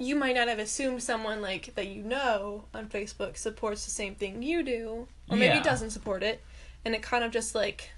you 0.00 0.14
might 0.14 0.36
not 0.36 0.46
have 0.46 0.60
assumed 0.60 1.02
someone 1.02 1.42
like 1.42 1.74
that 1.74 1.88
you 1.88 2.04
know 2.04 2.66
on 2.72 2.86
Facebook 2.88 3.36
supports 3.36 3.84
the 3.84 3.90
same 3.90 4.14
thing 4.14 4.44
you 4.44 4.62
do. 4.62 5.08
Or 5.28 5.36
maybe 5.36 5.56
Yeah. 5.56 5.62
doesn't 5.64 5.90
support 5.90 6.22
it. 6.22 6.40
And 6.84 6.94
it 6.94 7.02
kind 7.02 7.24
of 7.24 7.32
just 7.32 7.52
like 7.54 7.90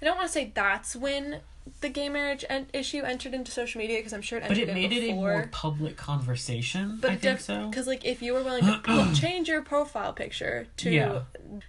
I 0.00 0.04
don't 0.06 0.16
want 0.16 0.28
to 0.28 0.32
say 0.32 0.50
that's 0.54 0.96
when 0.96 1.40
the 1.82 1.90
gay 1.90 2.08
marriage 2.08 2.42
en- 2.48 2.68
issue 2.72 3.02
entered 3.02 3.34
into 3.34 3.50
social 3.52 3.78
media 3.80 3.98
because 3.98 4.14
I'm 4.14 4.22
sure 4.22 4.38
it 4.38 4.42
But 4.48 4.52
entered 4.52 4.68
it 4.70 4.74
made 4.74 4.92
in 4.92 5.02
it 5.04 5.10
a 5.10 5.14
more 5.14 5.48
public 5.52 5.98
conversation. 5.98 6.98
But 7.02 7.10
I 7.10 7.16
think 7.16 7.40
so. 7.40 7.68
Because 7.68 7.86
like 7.86 8.06
if 8.06 8.22
you 8.22 8.32
were 8.32 8.42
willing 8.42 8.64
to 8.64 9.12
change 9.20 9.48
your 9.48 9.60
profile 9.60 10.14
picture 10.14 10.66
to 10.78 10.90
Yeah. 10.90 11.22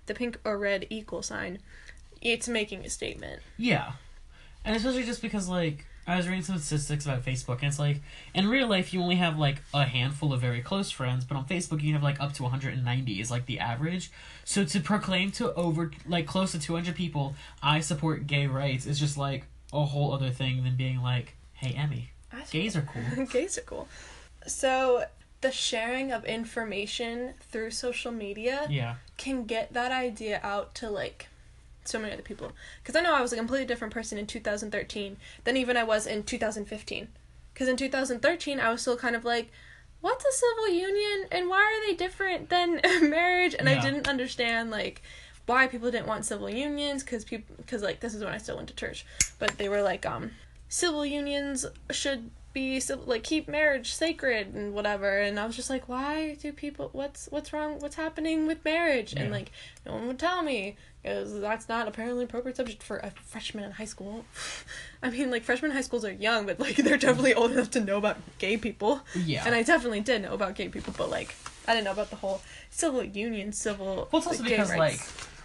the 0.05 0.13
pink 0.13 0.39
or 0.45 0.57
red 0.57 0.87
equal 0.89 1.21
sign, 1.23 1.59
it's 2.21 2.47
making 2.47 2.85
a 2.85 2.89
statement. 2.89 3.41
Yeah. 3.57 3.93
And 4.65 4.75
especially 4.75 5.03
just 5.03 5.21
because, 5.21 5.47
like, 5.47 5.85
I 6.05 6.15
was 6.17 6.27
reading 6.27 6.43
some 6.43 6.57
statistics 6.57 7.05
about 7.05 7.23
Facebook, 7.25 7.55
and 7.59 7.65
it's 7.65 7.79
like, 7.79 8.01
in 8.33 8.47
real 8.47 8.67
life, 8.67 8.93
you 8.93 9.01
only 9.01 9.15
have, 9.15 9.37
like, 9.37 9.61
a 9.73 9.83
handful 9.85 10.31
of 10.33 10.39
very 10.41 10.61
close 10.61 10.89
friends, 10.89 11.25
but 11.25 11.35
on 11.35 11.45
Facebook, 11.45 11.81
you 11.81 11.93
have, 11.93 12.03
like, 12.03 12.19
up 12.21 12.33
to 12.33 12.43
190 12.43 13.19
is, 13.21 13.29
like, 13.29 13.45
the 13.45 13.59
average. 13.59 14.09
So 14.45 14.63
to 14.65 14.79
proclaim 14.79 15.31
to 15.33 15.53
over, 15.53 15.91
like, 16.07 16.25
close 16.25 16.53
to 16.53 16.59
200 16.59 16.95
people, 16.95 17.35
I 17.61 17.81
support 17.81 18.25
gay 18.27 18.47
rights, 18.47 18.85
is 18.85 18.99
just, 18.99 19.17
like, 19.17 19.45
a 19.73 19.85
whole 19.85 20.13
other 20.13 20.29
thing 20.29 20.63
than 20.63 20.75
being 20.77 21.01
like, 21.01 21.35
hey, 21.53 21.73
Emmy, 21.73 22.11
gays 22.51 22.75
are 22.77 22.87
cool. 22.93 23.25
gays 23.31 23.57
are 23.57 23.61
cool. 23.61 23.87
So 24.45 25.05
the 25.41 25.51
sharing 25.51 26.11
of 26.11 26.23
information 26.25 27.33
through 27.51 27.71
social 27.71 28.11
media 28.11 28.65
Yeah. 28.69 28.95
can 29.17 29.43
get 29.45 29.73
that 29.73 29.91
idea 29.91 30.39
out 30.41 30.73
to 30.75 30.89
like 30.89 31.27
so 31.87 31.99
many 31.99 32.13
other 32.13 32.21
people. 32.21 32.51
Because 32.81 32.95
I 32.95 33.01
know 33.01 33.15
I 33.15 33.21
was 33.21 33.33
a 33.33 33.37
completely 33.37 33.65
different 33.65 33.93
person 33.93 34.17
in 34.17 34.27
2013 34.27 35.17
than 35.43 35.57
even 35.57 35.77
I 35.77 35.83
was 35.83 36.07
in 36.07 36.23
2015. 36.23 37.07
Because 37.53 37.67
in 37.67 37.77
2013 37.77 38.59
I 38.59 38.69
was 38.69 38.81
still 38.81 38.97
kind 38.97 39.15
of 39.15 39.25
like, 39.25 39.51
what's 40.01 40.25
a 40.25 40.31
civil 40.31 40.69
union? 40.69 41.27
And 41.31 41.49
why 41.49 41.57
are 41.61 41.87
they 41.87 41.95
different 41.95 42.49
than 42.49 42.81
marriage? 43.09 43.55
And 43.57 43.67
I 43.67 43.79
didn't 43.79 44.07
understand 44.07 44.71
like 44.71 45.01
why 45.47 45.65
people 45.65 45.89
didn't 45.89 46.07
want 46.07 46.25
civil 46.25 46.49
unions 46.49 47.03
because 47.03 47.23
people 47.23 47.55
because 47.57 47.81
like 47.81 48.01
this 48.01 48.13
is 48.13 48.23
when 48.23 48.33
I 48.33 48.37
still 48.37 48.57
went 48.57 48.67
to 48.67 48.75
church, 48.75 49.05
but 49.39 49.57
they 49.57 49.69
were 49.69 49.81
like 49.81 50.05
um 50.05 50.31
civil 50.69 51.05
unions 51.05 51.65
should 51.89 52.29
be 52.53 52.81
like 53.05 53.23
keep 53.23 53.47
marriage 53.47 53.93
sacred 53.93 54.53
and 54.53 54.73
whatever. 54.73 55.19
And 55.19 55.39
I 55.39 55.45
was 55.45 55.55
just 55.55 55.69
like 55.69 55.87
why 55.87 56.35
do 56.41 56.51
people 56.51 56.89
what's 56.91 57.27
what's 57.31 57.53
wrong 57.53 57.79
what's 57.79 57.95
happening 57.95 58.45
with 58.45 58.63
marriage? 58.65 59.13
And 59.13 59.31
like 59.31 59.51
no 59.85 59.93
one 59.93 60.07
would 60.07 60.19
tell 60.19 60.43
me 60.43 60.75
because 61.07 61.39
that's 61.39 61.69
not 61.69 61.87
apparently 61.87 62.23
an 62.23 62.29
appropriate 62.29 62.57
subject 62.57 62.83
for 62.83 62.97
a 62.97 63.11
freshman 63.23 63.63
in 63.63 63.71
high 63.71 63.85
school. 63.85 64.25
I 65.03 65.09
mean, 65.09 65.31
like 65.31 65.43
freshmen 65.43 65.71
high 65.71 65.81
schools 65.81 66.03
are 66.03 66.11
young, 66.11 66.45
but 66.45 66.59
like 66.59 66.75
they're 66.75 66.97
definitely 66.97 67.33
old 67.33 67.51
enough 67.51 67.71
to 67.71 67.79
know 67.79 67.97
about 67.97 68.17
gay 68.39 68.57
people. 68.57 69.01
Yeah. 69.15 69.43
And 69.45 69.55
I 69.55 69.63
definitely 69.63 70.01
did 70.01 70.23
know 70.23 70.33
about 70.33 70.55
gay 70.55 70.67
people, 70.67 70.93
but 70.97 71.09
like 71.09 71.35
I 71.67 71.73
didn't 71.73 71.85
know 71.85 71.91
about 71.93 72.09
the 72.09 72.17
whole 72.17 72.41
civil 72.69 73.03
union, 73.03 73.53
civil. 73.53 74.09
Well, 74.11 74.19
it's 74.19 74.27
also 74.27 74.43
gay 74.43 74.51
because, 74.51 74.75
like, 74.75 74.99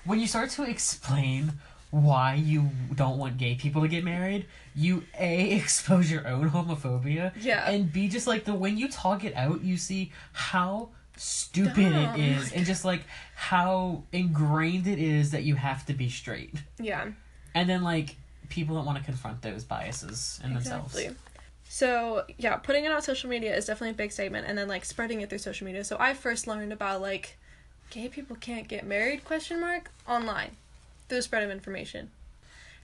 when 0.04 0.18
you 0.18 0.26
start 0.26 0.50
to 0.50 0.64
explain 0.64 1.52
why 1.90 2.34
you 2.34 2.70
don't 2.94 3.18
want 3.18 3.36
gay 3.38 3.54
people 3.54 3.82
to 3.82 3.88
get 3.88 4.02
married, 4.02 4.46
you 4.74 5.04
A, 5.18 5.50
expose 5.56 6.10
your 6.10 6.26
own 6.26 6.50
homophobia, 6.50 7.32
Yeah. 7.38 7.70
and 7.70 7.92
B, 7.92 8.08
just 8.08 8.26
like 8.26 8.44
the 8.44 8.54
when 8.54 8.76
you 8.78 8.88
talk 8.88 9.24
it 9.24 9.34
out, 9.36 9.62
you 9.62 9.76
see 9.76 10.10
how 10.32 10.88
stupid 11.22 11.92
it 11.92 12.18
is, 12.18 12.52
and 12.52 12.66
just 12.66 12.84
like 12.84 13.02
how 13.34 14.02
ingrained 14.12 14.86
it 14.86 14.98
is 14.98 15.30
that 15.30 15.44
you 15.44 15.54
have 15.54 15.86
to 15.86 15.94
be 15.94 16.08
straight. 16.08 16.54
yeah, 16.78 17.08
And 17.54 17.68
then, 17.68 17.82
like, 17.82 18.16
people 18.48 18.74
don't 18.76 18.84
want 18.86 18.98
to 18.98 19.04
confront 19.04 19.42
those 19.42 19.64
biases 19.64 20.40
in 20.44 20.56
exactly. 20.56 21.04
themselves. 21.04 21.18
So 21.68 22.24
yeah, 22.36 22.56
putting 22.56 22.84
it 22.84 22.92
on 22.92 23.00
social 23.00 23.30
media 23.30 23.56
is 23.56 23.64
definitely 23.64 23.92
a 23.92 23.94
big 23.94 24.12
statement, 24.12 24.46
and 24.46 24.58
then 24.58 24.68
like 24.68 24.84
spreading 24.84 25.22
it 25.22 25.30
through 25.30 25.38
social 25.38 25.64
media. 25.64 25.84
So 25.84 25.96
I 25.98 26.12
first 26.12 26.46
learned 26.46 26.70
about 26.70 27.00
like 27.00 27.38
gay 27.88 28.08
people 28.08 28.36
can't 28.36 28.68
get 28.68 28.84
married 28.84 29.24
question 29.24 29.58
mark 29.58 29.90
online 30.06 30.50
through 31.08 31.18
the 31.18 31.22
spread 31.22 31.42
of 31.42 31.50
information. 31.50 32.10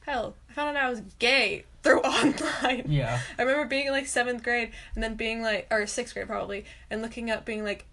Hell, 0.06 0.36
I 0.48 0.52
found 0.54 0.74
out 0.74 0.84
I 0.84 0.88
was 0.88 1.02
gay 1.18 1.64
through 1.82 2.00
online. 2.00 2.84
Yeah. 2.88 3.20
I 3.38 3.42
remember 3.42 3.66
being 3.66 3.88
in 3.88 3.92
like 3.92 4.06
seventh 4.06 4.42
grade 4.42 4.70
and 4.94 5.04
then 5.04 5.16
being 5.16 5.42
like, 5.42 5.66
or 5.70 5.86
sixth 5.86 6.14
grade 6.14 6.26
probably, 6.26 6.64
and 6.90 7.02
looking 7.02 7.30
up 7.30 7.44
being 7.44 7.64
like, 7.64 7.84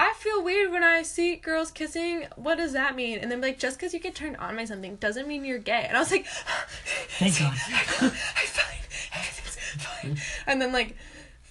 I 0.00 0.14
feel 0.16 0.42
weird 0.42 0.72
when 0.72 0.82
I 0.82 1.02
see 1.02 1.36
girls 1.36 1.70
kissing. 1.70 2.26
What 2.36 2.56
does 2.56 2.72
that 2.72 2.96
mean? 2.96 3.18
And 3.18 3.30
then 3.30 3.40
like, 3.42 3.58
just 3.58 3.76
because 3.78 3.92
you 3.92 4.00
get 4.00 4.14
turned 4.14 4.36
on 4.38 4.56
by 4.56 4.64
something 4.64 4.96
doesn't 4.96 5.28
mean 5.28 5.44
you're 5.44 5.58
gay. 5.58 5.84
And 5.86 5.96
I 5.96 6.00
was 6.00 6.10
like, 6.10 6.26
Thank 7.18 7.38
God. 7.38 7.52
I'm 8.00 8.10
fine. 8.10 8.80
Everything's 9.14 9.84
fine. 9.84 10.16
And 10.46 10.60
then 10.62 10.72
like 10.72 10.96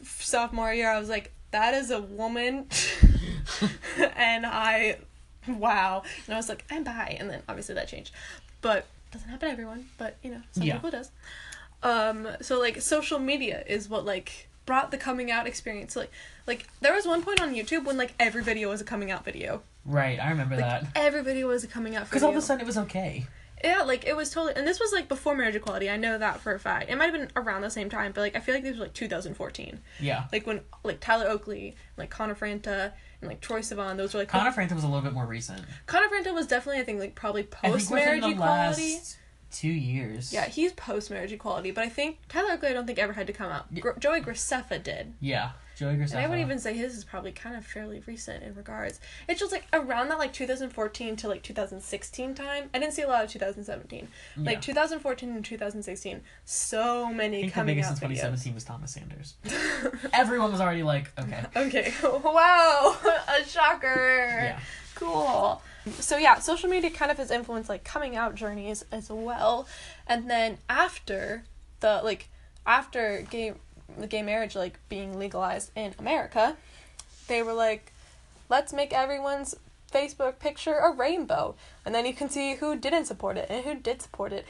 sophomore 0.03 0.73
year, 0.73 0.89
I 0.89 0.99
was 0.99 1.09
like, 1.09 1.31
that 1.51 1.73
is 1.73 1.89
a 1.91 1.99
woman, 2.01 2.67
and 4.15 4.45
I, 4.45 4.97
wow. 5.47 6.03
And 6.25 6.33
I 6.35 6.37
was 6.37 6.47
like, 6.49 6.63
I'm 6.69 6.83
bi. 6.83 7.17
And 7.19 7.29
then 7.29 7.41
obviously 7.49 7.75
that 7.75 7.87
changed, 7.87 8.13
but 8.61 8.85
doesn't 9.11 9.29
happen 9.29 9.47
to 9.47 9.53
everyone. 9.53 9.87
But 9.97 10.17
you 10.23 10.31
know, 10.31 10.41
some 10.51 10.63
Yeah. 10.63 10.73
people 10.75 10.89
it 10.89 10.91
does. 10.93 11.11
Um. 11.81 12.27
So 12.41 12.59
like, 12.59 12.81
social 12.81 13.19
media 13.19 13.63
is 13.67 13.89
what 13.89 14.05
like 14.05 14.48
brought 14.65 14.91
the 14.91 14.97
coming 14.97 15.31
out 15.31 15.47
experience. 15.47 15.95
Like, 15.95 16.11
like 16.47 16.67
there 16.81 16.93
was 16.93 17.05
one 17.07 17.21
point 17.23 17.41
on 17.41 17.53
YouTube 17.53 17.85
when 17.85 17.97
like 17.97 18.13
every 18.19 18.43
video 18.43 18.69
was 18.69 18.81
a 18.81 18.85
coming 18.85 19.11
out 19.11 19.25
video. 19.25 19.61
Right, 19.85 20.19
I 20.19 20.29
remember 20.29 20.55
Like 20.55 20.65
that. 20.83 20.87
every 20.95 21.23
video 21.23 21.47
was 21.47 21.63
a 21.63 21.67
coming 21.67 21.95
out 21.95 22.05
Because 22.05 22.21
all 22.21 22.29
of 22.29 22.35
a 22.35 22.41
sudden 22.41 22.61
it 22.61 22.67
was 22.67 22.77
okay. 22.77 23.25
Yeah, 23.63 23.81
like 23.81 24.05
it 24.05 24.15
was 24.15 24.29
totally, 24.29 24.53
and 24.55 24.65
this 24.65 24.79
was 24.79 24.93
like 24.93 25.09
before 25.09 25.35
marriage 25.35 25.55
equality. 25.55 25.89
I 25.89 25.97
know 25.97 26.17
that 26.17 26.39
for 26.39 26.53
a 26.53 26.59
fact. 26.59 26.89
It 26.89 26.95
might 26.97 27.11
have 27.11 27.13
been 27.13 27.29
around 27.35 27.61
the 27.61 27.69
same 27.69 27.89
time, 27.89 28.13
but 28.13 28.21
like 28.21 28.35
I 28.35 28.39
feel 28.39 28.55
like 28.55 28.63
this 28.63 28.71
was 28.71 28.79
like 28.79 28.93
2014, 28.93 29.79
Yeah. 29.99 30.25
like 30.31 30.47
when 30.47 30.61
like 30.83 30.99
Tyler 31.01 31.27
Oakley, 31.27 31.75
like 31.97 32.09
Connor 32.09 32.35
Franta, 32.35 32.93
and 33.21 33.29
like 33.29 33.41
Troye 33.41 33.59
Sivan. 33.59 33.97
Those 33.97 34.13
were 34.13 34.21
like 34.21 34.29
Connor 34.29 34.51
Franta 34.51 34.75
was 34.75 34.83
a 34.85 34.87
little 34.87 35.01
bit 35.01 35.11
more 35.13 35.25
recent. 35.25 35.61
Connor 35.87 36.07
Franta 36.07 36.33
was 36.33 36.47
definitely 36.47 36.79
I 36.79 36.85
think 36.85 36.99
like 37.01 37.15
probably 37.15 37.43
post 37.43 37.91
marriage 37.91 38.23
equality. 38.23 38.93
last 38.93 39.17
two 39.51 39.67
years. 39.69 40.31
Yeah, 40.33 40.47
he's 40.47 40.71
post 40.73 41.09
marriage 41.11 41.31
equality, 41.31 41.71
but 41.71 41.83
I 41.83 41.89
think 41.89 42.17
Tyler 42.27 42.53
Oakley 42.53 42.69
I 42.69 42.73
don't 42.73 42.85
think 42.87 42.99
ever 42.99 43.13
had 43.13 43.27
to 43.27 43.33
come 43.33 43.51
out. 43.51 43.73
Gr- 43.79 43.97
Joey 43.99 44.21
Graceffa 44.21 44.81
did. 44.81 45.13
Yeah. 45.19 45.51
Joey 45.75 45.95
Graceffa. 45.95 46.15
And 46.15 46.19
I 46.25 46.27
would 46.27 46.39
even 46.39 46.59
say 46.59 46.73
his 46.73 46.97
is 46.97 47.05
probably 47.05 47.31
kind 47.31 47.55
of 47.55 47.65
fairly 47.65 48.03
recent 48.05 48.43
in 48.43 48.53
regards. 48.53 48.99
It's 49.29 49.39
just 49.39 49.53
like 49.53 49.65
around 49.71 50.09
that 50.09 50.19
like 50.19 50.33
2014 50.33 51.15
to 51.15 51.27
like 51.29 51.41
2016 51.41 52.35
time. 52.35 52.69
I 52.73 52.79
didn't 52.79 52.93
see 52.93 53.01
a 53.03 53.07
lot 53.07 53.23
of 53.23 53.29
2017. 53.31 54.07
Like 54.35 54.61
2014 54.61 55.29
and 55.29 55.45
2016, 55.45 56.21
so 56.43 57.05
I 57.05 57.13
many 57.13 57.41
think 57.41 57.53
the 57.53 57.55
coming 57.55 57.75
biggest 57.75 57.91
out 57.91 58.03
in 58.03 58.09
videos. 58.09 58.21
2017 58.21 58.53
was 58.55 58.63
Thomas 58.65 58.91
Sanders. 58.91 59.35
Everyone 60.13 60.51
was 60.51 60.59
already 60.59 60.83
like, 60.83 61.11
okay. 61.17 61.45
Okay. 61.55 61.93
Wow. 62.03 62.97
A 63.39 63.45
shocker. 63.45 64.39
Yeah. 64.43 64.59
Cool. 64.95 65.61
So 65.93 66.17
yeah, 66.17 66.39
social 66.39 66.69
media 66.69 66.89
kind 66.89 67.11
of 67.11 67.17
has 67.17 67.31
influenced 67.31 67.69
like 67.69 67.83
coming 67.83 68.15
out 68.15 68.35
journeys 68.35 68.83
as 68.91 69.09
well. 69.09 69.67
And 70.07 70.29
then 70.29 70.57
after 70.69 71.43
the 71.79 72.01
like 72.03 72.29
after 72.65 73.25
gay 73.29 73.53
the 73.97 74.07
gay 74.07 74.21
marriage 74.21 74.55
like 74.55 74.79
being 74.89 75.17
legalized 75.17 75.71
in 75.75 75.93
America, 75.99 76.57
they 77.27 77.41
were 77.41 77.53
like, 77.53 77.91
let's 78.49 78.73
make 78.73 78.93
everyone's 78.93 79.55
Facebook 79.91 80.39
picture 80.39 80.75
a 80.75 80.91
rainbow. 80.91 81.55
And 81.85 81.93
then 81.93 82.05
you 82.05 82.13
can 82.13 82.29
see 82.29 82.55
who 82.55 82.75
didn't 82.75 83.05
support 83.05 83.37
it 83.37 83.47
and 83.49 83.63
who 83.63 83.75
did 83.75 84.01
support 84.01 84.33
it. 84.33 84.45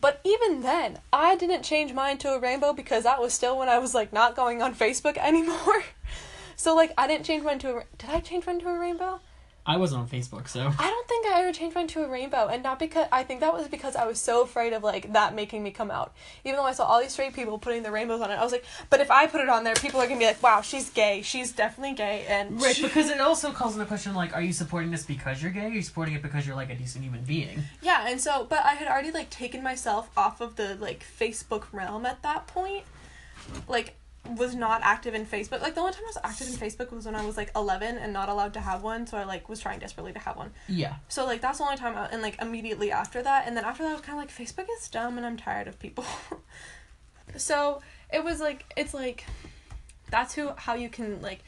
But 0.00 0.20
even 0.24 0.62
then, 0.62 0.98
I 1.12 1.36
didn't 1.36 1.62
change 1.62 1.92
mine 1.92 2.18
to 2.18 2.34
a 2.34 2.40
rainbow 2.40 2.72
because 2.72 3.04
that 3.04 3.20
was 3.20 3.32
still 3.32 3.56
when 3.56 3.68
I 3.68 3.78
was 3.78 3.94
like 3.94 4.12
not 4.12 4.34
going 4.34 4.60
on 4.60 4.74
Facebook 4.74 5.16
anymore. 5.18 5.84
so 6.56 6.74
like 6.74 6.92
I 6.98 7.06
didn't 7.06 7.26
change 7.26 7.44
mine 7.44 7.58
to 7.60 7.76
a 7.78 7.84
Did 7.98 8.10
I 8.10 8.20
change 8.20 8.46
mine 8.46 8.60
to 8.60 8.68
a 8.68 8.78
rainbow? 8.78 9.20
I 9.66 9.78
wasn't 9.78 10.02
on 10.02 10.08
Facebook, 10.08 10.46
so 10.46 10.60
I 10.78 10.90
don't 10.90 11.08
think 11.08 11.26
I 11.26 11.40
ever 11.40 11.52
changed 11.52 11.74
mine 11.74 11.86
to 11.88 12.04
a 12.04 12.08
rainbow, 12.08 12.48
and 12.48 12.62
not 12.62 12.78
because 12.78 13.06
I 13.10 13.22
think 13.22 13.40
that 13.40 13.54
was 13.54 13.66
because 13.66 13.96
I 13.96 14.06
was 14.06 14.20
so 14.20 14.42
afraid 14.42 14.74
of 14.74 14.82
like 14.82 15.14
that 15.14 15.34
making 15.34 15.62
me 15.62 15.70
come 15.70 15.90
out. 15.90 16.12
Even 16.44 16.56
though 16.58 16.64
I 16.64 16.72
saw 16.72 16.84
all 16.84 17.00
these 17.00 17.12
straight 17.12 17.34
people 17.34 17.58
putting 17.58 17.82
the 17.82 17.90
rainbows 17.90 18.20
on 18.20 18.30
it, 18.30 18.34
I 18.34 18.42
was 18.42 18.52
like, 18.52 18.64
but 18.90 19.00
if 19.00 19.10
I 19.10 19.26
put 19.26 19.40
it 19.40 19.48
on 19.48 19.64
there, 19.64 19.74
people 19.74 20.00
are 20.00 20.06
gonna 20.06 20.18
be 20.18 20.26
like, 20.26 20.42
wow, 20.42 20.60
she's 20.60 20.90
gay. 20.90 21.22
She's 21.22 21.52
definitely 21.52 21.94
gay, 21.94 22.26
and 22.28 22.60
right 22.60 22.78
because 22.80 23.08
it 23.08 23.20
also 23.20 23.52
calls 23.52 23.74
into 23.74 23.86
question 23.86 24.14
like, 24.14 24.34
are 24.34 24.42
you 24.42 24.52
supporting 24.52 24.90
this 24.90 25.06
because 25.06 25.42
you're 25.42 25.50
gay? 25.50 25.62
Or 25.62 25.68
are 25.68 25.70
you 25.70 25.82
supporting 25.82 26.14
it 26.14 26.22
because 26.22 26.46
you're 26.46 26.56
like 26.56 26.70
a 26.70 26.76
decent 26.76 27.02
human 27.02 27.24
being? 27.24 27.62
yeah, 27.82 28.06
and 28.06 28.20
so, 28.20 28.46
but 28.48 28.64
I 28.64 28.74
had 28.74 28.86
already 28.86 29.12
like 29.12 29.30
taken 29.30 29.62
myself 29.62 30.10
off 30.16 30.42
of 30.42 30.56
the 30.56 30.76
like 30.78 31.04
Facebook 31.18 31.64
realm 31.72 32.04
at 32.04 32.22
that 32.22 32.46
point, 32.46 32.84
like 33.66 33.94
was 34.36 34.54
not 34.54 34.80
active 34.82 35.14
in 35.14 35.26
Facebook. 35.26 35.60
Like 35.60 35.74
the 35.74 35.80
only 35.80 35.92
time 35.92 36.02
I 36.04 36.06
was 36.06 36.18
active 36.24 36.48
in 36.48 36.54
Facebook 36.54 36.90
was 36.92 37.04
when 37.06 37.14
I 37.14 37.24
was 37.24 37.36
like 37.36 37.50
eleven 37.54 37.98
and 37.98 38.12
not 38.12 38.28
allowed 38.28 38.54
to 38.54 38.60
have 38.60 38.82
one, 38.82 39.06
so 39.06 39.16
I 39.16 39.24
like 39.24 39.48
was 39.48 39.60
trying 39.60 39.78
desperately 39.78 40.12
to 40.12 40.18
have 40.18 40.36
one. 40.36 40.52
Yeah. 40.68 40.94
So 41.08 41.26
like 41.26 41.40
that's 41.40 41.58
the 41.58 41.64
only 41.64 41.76
time 41.76 41.96
I, 41.96 42.06
and 42.06 42.22
like 42.22 42.40
immediately 42.40 42.90
after 42.90 43.22
that 43.22 43.46
and 43.46 43.56
then 43.56 43.64
after 43.64 43.82
that 43.82 43.90
I 43.90 43.92
was 43.92 44.00
kind 44.00 44.18
of 44.18 44.24
like 44.24 44.34
Facebook 44.34 44.66
is 44.78 44.88
dumb 44.88 45.16
and 45.18 45.26
I'm 45.26 45.36
tired 45.36 45.68
of 45.68 45.78
people. 45.78 46.04
so 47.36 47.82
it 48.12 48.24
was 48.24 48.40
like 48.40 48.64
it's 48.76 48.94
like 48.94 49.24
that's 50.10 50.34
who 50.34 50.52
how 50.56 50.74
you 50.74 50.88
can 50.88 51.20
like 51.20 51.44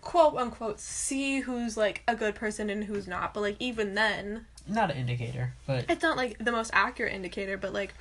quote 0.00 0.36
unquote 0.36 0.80
see 0.80 1.40
who's 1.40 1.76
like 1.76 2.02
a 2.06 2.14
good 2.14 2.34
person 2.34 2.68
and 2.68 2.84
who's 2.84 3.06
not. 3.06 3.32
But 3.32 3.40
like 3.40 3.56
even 3.58 3.94
then 3.94 4.46
Not 4.66 4.90
an 4.90 4.98
indicator, 4.98 5.54
but 5.66 5.86
it's 5.88 6.02
not 6.02 6.16
like 6.16 6.36
the 6.38 6.52
most 6.52 6.70
accurate 6.74 7.14
indicator, 7.14 7.56
but 7.56 7.72
like 7.72 7.94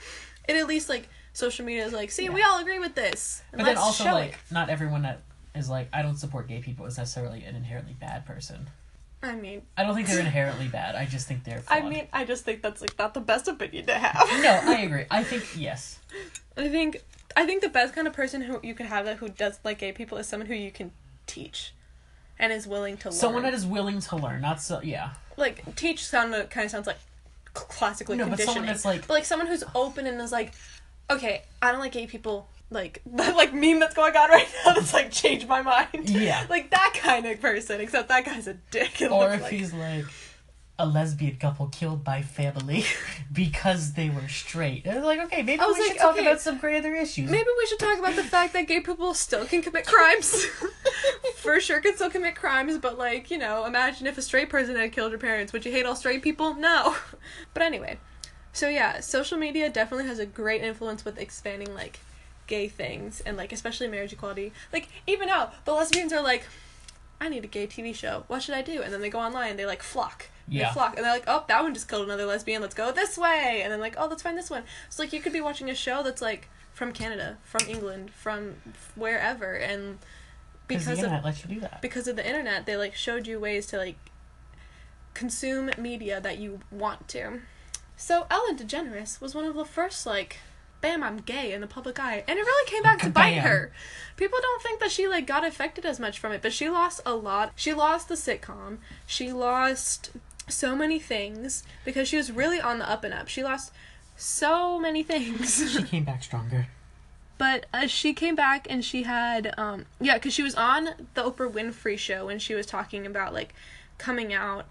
it 0.48 0.56
at 0.56 0.68
least 0.68 0.90
like 0.90 1.10
social 1.38 1.66
media 1.66 1.86
is 1.86 1.94
like, 1.94 2.10
see, 2.12 2.26
Yeah. 2.26 2.32
we 2.32 2.42
all 2.42 2.60
agree 2.60 2.80
with 2.80 2.96
this. 2.96 3.44
and 3.52 3.60
but 3.60 3.66
then 3.66 3.78
also 3.78 4.06
like 4.06 4.32
it." 4.32 4.38
not 4.52 4.70
everyone 4.70 5.04
that 5.04 5.22
is 5.56 5.70
like 5.70 5.88
I 5.94 6.02
don't 6.02 6.18
support 6.18 6.48
gay 6.48 6.60
people 6.60 6.86
is 6.88 6.98
necessarily 6.98 7.44
an 7.44 7.56
inherently 7.56 7.94
bad 8.00 8.26
person. 8.26 8.70
I 9.24 9.34
mean, 9.36 9.64
I 9.76 9.84
don't 9.84 9.96
think 9.96 10.08
they're 10.08 10.20
inherently 10.20 10.68
bad. 10.68 10.96
I 10.96 11.06
just 11.06 11.28
think 11.28 11.44
they're. 11.44 11.64
I 11.68 11.82
mean, 11.82 12.08
I 12.14 12.24
just 12.26 12.44
think 12.46 12.62
that's 12.62 12.82
like 12.82 12.98
not 13.00 13.14
the 13.14 13.20
best 13.20 13.48
opinion 13.48 13.86
to 13.88 13.94
have. 13.96 14.28
no, 14.44 14.62
I 14.74 14.82
agree. 14.88 15.06
I 15.10 15.24
think 15.24 15.44
yes. 15.56 16.00
I 16.56 16.68
think 16.70 16.98
I 17.36 17.46
think 17.46 17.62
the 17.62 17.70
best 17.70 17.94
kind 17.96 18.08
of 18.08 18.14
person 18.14 18.42
who 18.42 18.60
you 18.64 18.74
could 18.74 18.86
have 18.88 19.06
that 19.06 19.18
who 19.18 19.30
does 19.30 19.60
like 19.64 19.80
gay 19.80 19.92
people 19.92 20.18
is 20.18 20.28
someone 20.28 20.48
who 20.48 20.54
you 20.56 20.72
can 20.72 20.92
teach, 21.28 21.74
and 22.40 22.52
is 22.54 22.68
willing 22.68 22.98
to 22.98 23.10
learn. 23.10 23.18
Someone 23.18 23.44
that 23.44 23.54
is 23.54 23.66
willing 23.66 24.00
to 24.02 24.16
learn, 24.16 24.42
not 24.42 24.62
so 24.62 24.82
yeah. 24.84 25.12
like 25.36 25.76
teach 25.76 26.06
sound 26.06 26.34
kind 26.50 26.66
of 26.66 26.72
sounds 26.72 26.88
like 26.88 26.98
cl- 27.56 27.68
classically 27.68 28.18
No, 28.18 28.26
but 28.26 28.38
conditioning. 28.38 28.54
someone 28.54 28.68
that's 28.68 28.86
like 28.86 29.02
but 29.08 29.14
like 29.16 29.26
someone 29.26 29.48
who's 29.48 29.64
open 29.74 30.06
and 30.08 30.22
is 30.22 30.32
like, 30.32 30.54
okay, 31.10 31.44
I 31.62 31.72
don't 31.72 31.80
like 31.80 31.94
gay 31.94 32.08
people. 32.08 32.48
Like 32.70 33.02
that 33.14 33.36
like 33.36 33.54
meme 33.54 33.80
that's 33.80 33.96
going 33.96 34.16
on 34.16 34.30
right 34.30 34.48
now 34.66 34.74
that's 34.74 34.94
like 34.94 35.12
changed 35.12 35.48
my 35.48 35.62
mind. 35.62 36.10
Yeah. 36.10 36.46
like 36.50 36.70
that 36.72 36.94
kind 36.96 37.26
of 37.26 37.40
person. 37.42 37.82
Except 37.82 38.10
that 38.10 38.26
guy's 38.26 38.48
a 38.48 38.56
dick. 38.72 39.02
or 39.10 39.34
if 39.34 39.44
like. 39.44 39.52
he's 39.52 39.74
like 39.74 40.06
a 40.80 40.86
lesbian 40.86 41.36
couple 41.38 41.68
killed 41.68 42.04
by 42.04 42.22
family 42.22 42.84
because 43.34 43.94
they 43.94 44.10
were 44.10 44.28
straight. 44.28 44.84
It's 44.86 45.04
like 45.04 45.20
okay, 45.26 45.42
maybe 45.42 45.60
we 45.60 45.66
was 45.66 45.78
should 45.78 45.98
talk 45.98 46.14
okay, 46.14 46.28
about 46.28 46.40
some 46.40 46.60
greater 46.60 46.94
issues. 46.94 47.32
Maybe 47.32 47.48
we 47.58 47.66
should 47.68 47.80
talk 47.80 47.98
about 47.98 48.16
the 48.16 48.24
fact 48.24 48.54
that 48.54 48.68
gay 48.68 48.82
people 48.82 49.14
still 49.14 49.46
can 49.46 49.62
commit 49.62 49.88
crimes. 49.88 50.46
For 51.38 51.60
sure 51.60 51.82
can 51.82 51.96
still 51.96 52.10
commit 52.10 52.36
crimes, 52.36 52.78
but 52.78 52.98
like, 52.98 53.32
you 53.32 53.38
know, 53.38 53.66
imagine 53.66 54.06
if 54.08 54.18
a 54.18 54.22
straight 54.22 54.50
person 54.50 54.76
had 54.76 54.92
killed 54.92 55.12
your 55.12 55.20
parents. 55.20 55.52
Would 55.54 55.66
you 55.66 55.72
hate 55.72 55.86
all 55.86 55.96
straight 55.96 56.22
people? 56.22 56.54
No. 56.54 56.96
But 57.54 57.64
anyway. 57.64 57.98
So 58.58 58.68
yeah, 58.70 59.02
social 59.02 59.38
media 59.38 59.70
definitely 59.70 60.08
has 60.08 60.18
a 60.18 60.26
great 60.26 60.64
influence 60.64 61.06
with 61.06 61.20
expanding 61.20 61.76
like 61.76 62.00
gay 62.48 62.68
things 62.68 63.22
and 63.22 63.38
like 63.38 63.52
especially 63.52 63.88
marriage 63.88 64.14
equality. 64.14 64.52
Like 64.74 64.90
even 65.06 65.28
now, 65.28 65.52
the 65.66 65.74
lesbians 65.74 66.12
are 66.12 66.24
like 66.24 66.44
I 67.22 67.30
need 67.30 67.44
a 67.44 67.48
gay 67.48 67.68
TV 67.68 67.94
show. 67.94 68.24
What 68.26 68.42
should 68.42 68.56
I 68.56 68.64
do? 68.64 68.82
And 68.82 68.92
then 68.92 69.02
they 69.02 69.12
go 69.12 69.20
online 69.20 69.52
and 69.52 69.60
they 69.60 69.68
like 69.68 69.84
flock. 69.84 70.26
Yeah. 70.48 70.70
They 70.70 70.74
flock. 70.74 70.96
And 70.96 71.06
they're 71.06 71.14
like, 71.14 71.26
oh, 71.28 71.46
that 71.48 71.62
one 71.62 71.76
just 71.76 71.88
killed 71.88 72.06
another 72.06 72.26
lesbian. 72.26 72.64
Let's 72.64 72.74
go 72.74 72.92
this 72.92 73.16
way. 73.16 73.62
And 73.64 73.72
then 73.72 73.80
like, 73.80 73.94
oh, 73.96 74.08
let's 74.08 74.24
find 74.24 74.36
this 74.36 74.50
one. 74.50 74.64
So 74.90 75.04
like 75.04 75.14
you 75.14 75.22
could 75.22 75.34
be 75.34 75.42
watching 75.42 75.70
a 75.70 75.76
show 75.76 76.02
that's 76.02 76.24
like 76.24 76.50
from 76.74 76.94
Canada, 76.94 77.38
from 77.44 77.68
England, 77.70 78.10
from 78.10 78.56
wherever, 78.96 79.54
and 79.54 80.00
because 80.68 81.04
of 81.04 81.12
lets 81.24 81.44
you 81.46 81.54
do 81.56 81.60
that. 81.60 81.80
because 81.84 82.08
of 82.08 82.16
the 82.16 82.28
internet, 82.28 82.66
they 82.66 82.76
like 82.76 82.96
showed 82.96 83.28
you 83.28 83.40
ways 83.40 83.68
to 83.68 83.78
like 83.78 83.98
consume 85.14 85.70
media 85.78 86.20
that 86.20 86.40
you 86.40 86.62
want 86.72 87.08
to. 87.10 87.42
So 87.98 88.28
Ellen 88.30 88.58
DeGeneres 88.58 89.20
was 89.20 89.36
one 89.36 89.46
of 89.46 89.56
the 89.56 89.66
first 89.66 90.06
like 90.06 90.38
bam 90.80 91.04
I'm 91.04 91.18
gay 91.18 91.52
in 91.52 91.62
the 91.62 91.68
public 91.68 92.00
eye 92.00 92.24
and 92.28 92.38
it 92.38 92.44
really 92.44 92.70
came 92.70 92.84
back 92.84 93.00
to 93.00 93.10
bite 93.12 93.40
her. 93.40 93.74
People 94.16 94.38
don't 94.42 94.62
think 94.62 94.80
that 94.80 94.92
she 94.92 95.08
like 95.08 95.26
got 95.28 95.46
affected 95.46 95.86
as 95.86 96.00
much 96.00 96.20
from 96.20 96.32
it, 96.32 96.42
but 96.42 96.54
she 96.54 96.70
lost 96.70 97.02
a 97.06 97.16
lot. 97.16 97.52
She 97.56 97.74
lost 97.74 98.08
the 98.08 98.16
sitcom. 98.16 98.78
She 99.06 99.34
lost 99.34 100.12
so 100.48 100.76
many 100.76 101.00
things 101.00 101.64
because 101.84 102.08
she 102.08 102.18
was 102.18 102.32
really 102.32 102.62
on 102.62 102.80
the 102.80 102.90
up 102.90 103.04
and 103.04 103.14
up. 103.14 103.28
She 103.28 103.44
lost 103.44 103.74
so 104.16 104.80
many 104.80 105.04
things. 105.04 105.72
she 105.74 105.84
came 105.84 106.04
back 106.04 106.24
stronger. 106.24 106.68
But 107.38 107.68
uh, 107.74 107.88
she 107.88 108.14
came 108.14 108.36
back 108.36 108.68
and 108.70 108.84
she 108.84 109.04
had, 109.04 109.54
um, 109.58 109.86
yeah, 110.00 110.16
because 110.16 110.34
she 110.34 110.44
was 110.44 110.56
on 110.56 110.90
the 111.14 111.24
Oprah 111.24 111.52
Winfrey 111.52 111.98
show 111.98 112.30
and 112.30 112.42
she 112.42 112.56
was 112.56 112.66
talking 112.66 113.06
about 113.06 113.34
like 113.34 113.54
coming 113.98 114.34
out, 114.34 114.66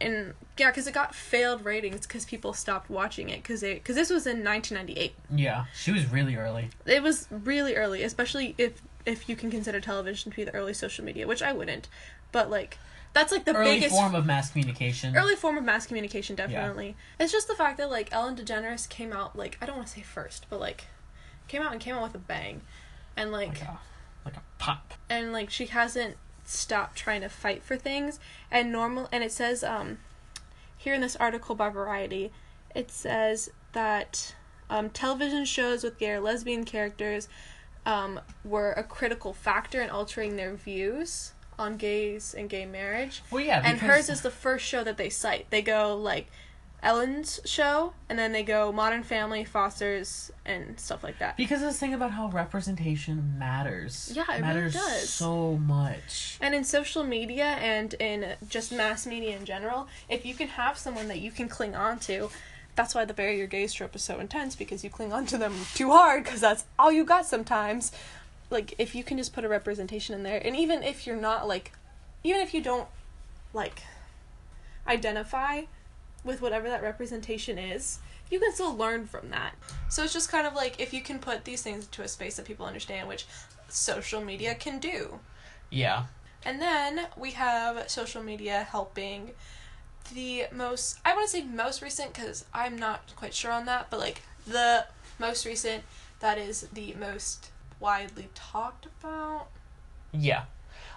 and 0.00 0.34
yeah, 0.58 0.70
because 0.70 0.86
it 0.86 0.94
got 0.94 1.14
failed 1.14 1.64
ratings 1.64 2.06
because 2.06 2.24
people 2.24 2.52
stopped 2.52 2.90
watching 2.90 3.28
it 3.28 3.42
because 3.42 3.60
they 3.60 3.74
because 3.74 3.96
this 3.96 4.10
was 4.10 4.26
in 4.26 4.44
1998. 4.44 5.14
Yeah, 5.34 5.64
she 5.74 5.92
was 5.92 6.10
really 6.10 6.36
early. 6.36 6.70
It 6.86 7.02
was 7.02 7.28
really 7.30 7.76
early, 7.76 8.02
especially 8.02 8.54
if 8.58 8.82
if 9.04 9.28
you 9.28 9.36
can 9.36 9.50
consider 9.50 9.80
television 9.80 10.30
to 10.30 10.36
be 10.36 10.44
the 10.44 10.54
early 10.54 10.74
social 10.74 11.04
media, 11.04 11.26
which 11.26 11.42
I 11.42 11.52
wouldn't. 11.52 11.88
But 12.30 12.50
like, 12.50 12.78
that's 13.12 13.32
like 13.32 13.44
the 13.44 13.54
early 13.54 13.74
biggest 13.74 13.94
form 13.94 14.14
of 14.14 14.24
mass 14.26 14.50
communication. 14.50 15.16
early 15.16 15.36
form 15.36 15.58
of 15.58 15.64
mass 15.64 15.86
communication 15.86 16.34
definitely 16.36 16.96
it's 17.20 17.32
just 17.32 17.46
the 17.48 17.54
fact 17.54 17.76
that 17.78 17.90
like 17.90 18.08
ellen 18.12 18.34
degeneres 18.36 18.88
came 18.88 19.12
out 19.12 19.36
like 19.36 19.58
i 19.60 19.66
don't 19.66 19.76
want 19.76 19.86
to 19.86 19.94
say 19.94 20.00
first 20.00 20.46
but 20.48 20.58
like 20.58 20.86
came 21.48 21.62
out 21.62 21.72
and 21.72 21.80
came 21.80 21.94
out 21.94 22.02
with 22.02 22.14
a 22.14 22.18
bang 22.18 22.62
and 23.16 23.30
like 23.30 23.48
like 23.48 23.62
a, 23.62 23.78
like 24.24 24.36
a 24.36 24.42
pop. 24.58 24.94
and 25.10 25.32
like 25.32 25.50
she 25.50 25.66
hasn't 25.66 26.16
stopped 26.44 26.96
trying 26.96 27.20
to 27.20 27.28
fight 27.28 27.62
for 27.62 27.76
things 27.76 28.18
and 28.50 28.72
normal 28.72 29.08
and 29.12 29.22
it 29.22 29.32
says 29.32 29.62
um 29.62 29.98
here 30.76 30.94
in 30.94 31.00
this 31.00 31.16
article 31.16 31.54
by 31.54 31.68
variety 31.68 32.32
it 32.74 32.90
says 32.90 33.50
that 33.72 34.34
um, 34.70 34.88
television 34.90 35.44
shows 35.44 35.84
with 35.84 35.98
gay 35.98 36.12
or 36.12 36.20
lesbian 36.20 36.64
characters 36.64 37.28
um, 37.84 38.20
were 38.44 38.72
a 38.72 38.82
critical 38.82 39.32
factor 39.32 39.82
in 39.82 39.90
altering 39.90 40.36
their 40.36 40.54
views 40.54 41.32
on 41.58 41.76
gays 41.76 42.34
and 42.36 42.48
gay 42.48 42.64
marriage 42.64 43.22
Well, 43.30 43.44
yeah, 43.44 43.60
and 43.64 43.78
hers 43.80 44.08
is 44.08 44.22
the 44.22 44.30
first 44.30 44.64
show 44.64 44.82
that 44.84 44.96
they 44.96 45.10
cite. 45.10 45.50
They 45.50 45.62
go 45.62 45.96
like 45.96 46.28
Ellen's 46.82 47.38
show, 47.44 47.92
and 48.08 48.18
then 48.18 48.32
they 48.32 48.42
go 48.42 48.72
Modern 48.72 49.04
Family, 49.04 49.44
Foster's, 49.44 50.32
and 50.44 50.78
stuff 50.80 51.04
like 51.04 51.18
that. 51.20 51.36
because 51.36 51.60
this 51.60 51.78
thing 51.78 51.94
about 51.94 52.10
how 52.10 52.28
representation 52.28 53.36
matters. 53.38 54.12
Yeah, 54.14 54.22
it 54.22 54.28
really 54.30 54.40
matters 54.40 54.74
does. 54.74 55.08
so 55.08 55.56
much. 55.58 56.38
And 56.40 56.54
in 56.54 56.64
social 56.64 57.04
media 57.04 57.44
and 57.44 57.94
in 57.94 58.34
just 58.48 58.72
mass 58.72 59.06
media 59.06 59.36
in 59.36 59.44
general, 59.44 59.86
if 60.08 60.26
you 60.26 60.34
can 60.34 60.48
have 60.48 60.76
someone 60.76 61.06
that 61.08 61.20
you 61.20 61.30
can 61.30 61.48
cling 61.48 61.76
on 61.76 62.00
to, 62.00 62.30
that's 62.74 62.94
why 62.94 63.04
the 63.04 63.14
Bury 63.14 63.38
Your 63.38 63.46
Gays 63.46 63.72
trope 63.72 63.94
is 63.94 64.02
so 64.02 64.18
intense 64.18 64.56
because 64.56 64.82
you 64.82 64.90
cling 64.90 65.12
on 65.12 65.24
to 65.26 65.38
them 65.38 65.54
too 65.74 65.90
hard 65.92 66.24
because 66.24 66.40
that's 66.40 66.64
all 66.78 66.90
you 66.90 67.04
got 67.04 67.26
sometimes. 67.26 67.92
Like, 68.50 68.74
if 68.78 68.94
you 68.94 69.04
can 69.04 69.18
just 69.18 69.32
put 69.32 69.44
a 69.44 69.48
representation 69.48 70.14
in 70.14 70.24
there, 70.24 70.40
and 70.44 70.56
even 70.56 70.82
if 70.82 71.06
you're 71.06 71.16
not 71.16 71.46
like, 71.46 71.72
even 72.24 72.40
if 72.40 72.52
you 72.52 72.60
don't 72.60 72.88
like 73.54 73.82
identify 74.86 75.62
with 76.24 76.40
whatever 76.40 76.68
that 76.68 76.82
representation 76.82 77.58
is, 77.58 77.98
you 78.30 78.38
can 78.40 78.52
still 78.52 78.76
learn 78.76 79.06
from 79.06 79.30
that. 79.30 79.54
So 79.88 80.02
it's 80.02 80.12
just 80.12 80.30
kind 80.30 80.46
of 80.46 80.54
like 80.54 80.80
if 80.80 80.94
you 80.94 81.02
can 81.02 81.18
put 81.18 81.44
these 81.44 81.62
things 81.62 81.84
into 81.84 82.02
a 82.02 82.08
space 82.08 82.36
that 82.36 82.46
people 82.46 82.66
understand, 82.66 83.08
which 83.08 83.26
social 83.68 84.22
media 84.22 84.54
can 84.54 84.78
do. 84.78 85.18
Yeah, 85.70 86.04
And 86.44 86.60
then 86.60 87.06
we 87.16 87.30
have 87.32 87.88
social 87.88 88.22
media 88.22 88.66
helping 88.70 89.30
the 90.12 90.44
most, 90.52 90.98
I 91.04 91.14
want 91.14 91.26
to 91.28 91.30
say 91.30 91.44
most 91.44 91.80
recent 91.80 92.12
because 92.12 92.44
I'm 92.52 92.76
not 92.76 93.12
quite 93.16 93.32
sure 93.32 93.52
on 93.52 93.64
that, 93.66 93.88
but 93.88 93.98
like 94.00 94.22
the 94.46 94.86
most 95.18 95.46
recent 95.46 95.84
that 96.20 96.38
is 96.38 96.62
the 96.72 96.94
most 96.98 97.50
widely 97.80 98.28
talked 98.34 98.86
about. 98.86 99.48
yeah. 100.12 100.44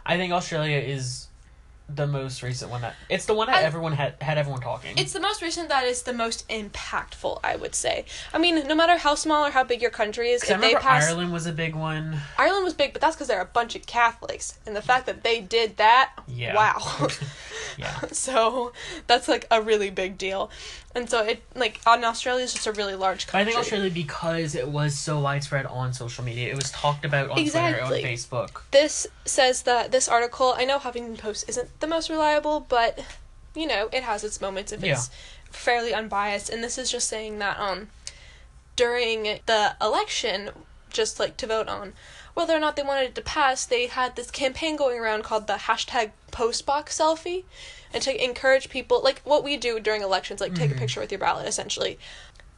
I 0.07 0.17
think 0.17 0.31
Australia 0.31 0.77
is 0.77 1.27
the 1.87 2.07
most 2.07 2.41
recent 2.41 2.71
one 2.71 2.81
that 2.81 2.95
it's 3.09 3.25
the 3.25 3.33
one 3.33 3.47
that 3.47 3.57
I- 3.57 3.61
everyone 3.61 3.93
had 3.93 4.15
had 4.21 4.37
everyone 4.37 4.61
talking. 4.61 4.97
It's 4.97 5.13
the 5.13 5.19
most 5.19 5.41
recent 5.41 5.69
that 5.69 5.85
is 5.85 6.01
the 6.03 6.13
most 6.13 6.47
impactful, 6.49 7.39
I 7.43 7.55
would 7.55 7.75
say. 7.75 8.05
I 8.33 8.37
mean, 8.39 8.67
no 8.67 8.73
matter 8.75 8.97
how 8.97 9.15
small 9.15 9.45
or 9.45 9.51
how 9.51 9.63
big 9.63 9.81
your 9.81 9.91
country 9.91 10.31
is, 10.31 10.41
'Cause 10.41 10.51
I 10.51 10.55
if 10.55 10.61
they 10.61 10.75
pass 10.75 11.05
Ireland 11.07 11.31
was 11.31 11.45
a 11.45 11.51
big 11.51 11.75
one. 11.75 12.21
Ireland 12.37 12.63
was 12.65 12.73
big, 12.73 12.93
but 12.93 13.01
that's 13.01 13.15
because 13.15 13.27
they're 13.27 13.41
a 13.41 13.45
bunch 13.45 13.75
of 13.75 13.85
Catholics, 13.85 14.57
and 14.65 14.75
the 14.75 14.81
fact 14.81 15.05
that 15.05 15.23
they 15.23 15.41
did 15.41 15.77
that, 15.77 16.11
Yeah. 16.27 16.55
wow. 16.55 17.07
Yeah. 17.77 17.93
so 18.13 18.71
that's 19.07 19.27
like 19.27 19.45
a 19.51 19.61
really 19.61 19.89
big 19.89 20.17
deal, 20.17 20.49
and 20.93 21.09
so 21.09 21.23
it 21.25 21.43
like 21.55 21.81
on 21.85 22.05
Australia 22.05 22.43
is 22.45 22.53
just 22.53 22.67
a 22.67 22.71
really 22.71 22.95
large 22.95 23.25
But 23.27 23.35
I 23.35 23.39
country. 23.39 23.51
think 23.53 23.59
Australia 23.63 23.89
because 23.91 24.55
it 24.55 24.67
was 24.69 24.97
so 24.97 25.19
widespread 25.19 25.65
on 25.65 25.93
social 25.93 26.23
media, 26.23 26.49
it 26.49 26.55
was 26.55 26.71
talked 26.71 27.03
about 27.03 27.31
on 27.31 27.37
Exactly. 27.37 28.01
Twitter, 28.01 28.07
on 28.07 28.13
Facebook. 28.13 28.61
This 28.71 29.07
says 29.25 29.63
that 29.63 29.91
this 29.91 30.07
article, 30.07 30.53
I 30.57 30.63
know 30.63 30.79
Huffington 30.79 31.17
Post 31.17 31.45
isn't 31.49 31.74
the 31.79 31.87
most 31.87 32.09
reliable, 32.09 32.59
but 32.59 33.03
you 33.55 33.67
know, 33.67 33.89
it 33.93 34.03
has 34.03 34.23
its 34.23 34.41
moments 34.41 34.71
if 34.71 34.83
it's 34.83 35.09
fairly 35.49 35.93
unbiased. 35.93 36.49
And 36.49 36.63
this 36.63 36.77
is 36.77 36.91
just 36.91 37.07
saying 37.07 37.39
that 37.39 37.57
um 37.59 37.89
during 38.75 39.39
the 39.45 39.75
election, 39.81 40.49
just 40.89 41.19
like 41.19 41.37
to 41.37 41.47
vote 41.47 41.67
on 41.67 41.93
whether 42.33 42.53
or 42.55 42.59
not 42.59 42.75
they 42.75 42.83
wanted 42.83 43.05
it 43.05 43.15
to 43.15 43.21
pass, 43.21 43.65
they 43.65 43.87
had 43.87 44.15
this 44.15 44.29
campaign 44.29 44.75
going 44.75 44.99
around 44.99 45.23
called 45.23 45.47
the 45.47 45.53
hashtag 45.53 46.11
postbox 46.31 46.89
selfie. 46.89 47.45
And 47.93 48.03
to 48.03 48.23
encourage 48.23 48.69
people, 48.69 49.01
like 49.01 49.21
what 49.23 49.43
we 49.43 49.55
do 49.55 49.79
during 49.79 50.01
elections, 50.01 50.41
like 50.41 50.53
take 50.53 50.69
a 50.71 50.75
Mhm. 50.75 50.79
picture 50.79 50.99
with 50.99 51.11
your 51.11 51.19
ballot 51.19 51.47
essentially, 51.47 51.97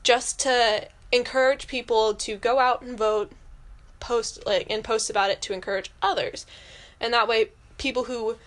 just 0.02 0.40
to 0.40 0.88
encourage 1.12 1.68
people 1.68 2.16
to 2.16 2.38
go 2.38 2.58
out 2.58 2.82
and 2.82 2.98
vote, 2.98 3.32
post 4.00 4.44
like 4.48 4.66
and 4.70 4.84
post 4.84 5.12
about 5.12 5.30
it 5.30 5.42
to 5.44 5.54
encourage 5.54 5.92
others. 6.02 6.48
And 7.00 7.14
that 7.14 7.28
way 7.28 7.50
people 7.78 8.06
who 8.06 8.38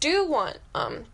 do 0.00 0.26
want 0.26 0.58
um 0.74 1.04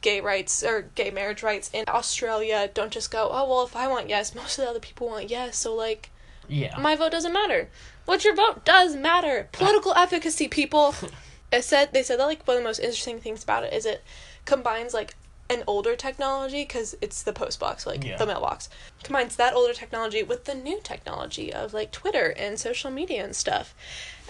gay 0.00 0.20
rights 0.20 0.62
or 0.64 0.82
gay 0.96 1.10
marriage 1.10 1.42
rights 1.42 1.70
in 1.72 1.84
Australia 1.88 2.68
don't 2.72 2.90
just 2.92 3.10
go, 3.10 3.28
"Oh, 3.32 3.48
well, 3.48 3.64
if 3.64 3.76
I 3.76 3.86
want 3.88 4.08
yes, 4.08 4.34
most 4.40 4.58
of 4.58 4.64
the 4.64 4.70
other 4.70 4.80
people 4.80 5.08
want 5.08 5.30
yes." 5.30 5.58
So 5.58 5.74
like 5.74 6.10
Yeah. 6.48 6.76
my 6.78 6.96
vote 6.96 7.12
doesn't 7.12 7.32
matter. 7.32 7.68
What 8.04 8.24
your 8.24 8.34
vote 8.34 8.64
does 8.64 8.96
matter. 8.96 9.48
Political 9.52 9.94
efficacy, 9.94 10.48
people. 10.48 10.94
It 11.52 11.64
said 11.64 11.92
they 11.92 12.02
said 12.02 12.18
that 12.18 12.24
like 12.24 12.46
one 12.48 12.56
of 12.56 12.62
the 12.62 12.68
most 12.68 12.78
interesting 12.78 13.20
things 13.20 13.42
about 13.44 13.62
it 13.62 13.74
is 13.74 13.84
it 13.84 14.02
combines 14.46 14.94
like 14.94 15.14
an 15.50 15.62
older 15.66 15.94
technology 15.96 16.62
because 16.62 16.96
it's 17.02 17.22
the 17.22 17.32
post 17.34 17.60
box, 17.60 17.86
like 17.86 18.02
Yeah. 18.02 18.16
the 18.16 18.24
mailbox, 18.24 18.70
combines 19.02 19.36
that 19.36 19.52
older 19.52 19.74
technology 19.74 20.22
with 20.22 20.44
the 20.46 20.54
new 20.54 20.80
technology 20.82 21.52
of 21.52 21.74
like 21.74 21.90
Twitter 21.92 22.30
and 22.38 22.58
social 22.58 22.90
media 22.90 23.22
and 23.22 23.36
stuff, 23.36 23.74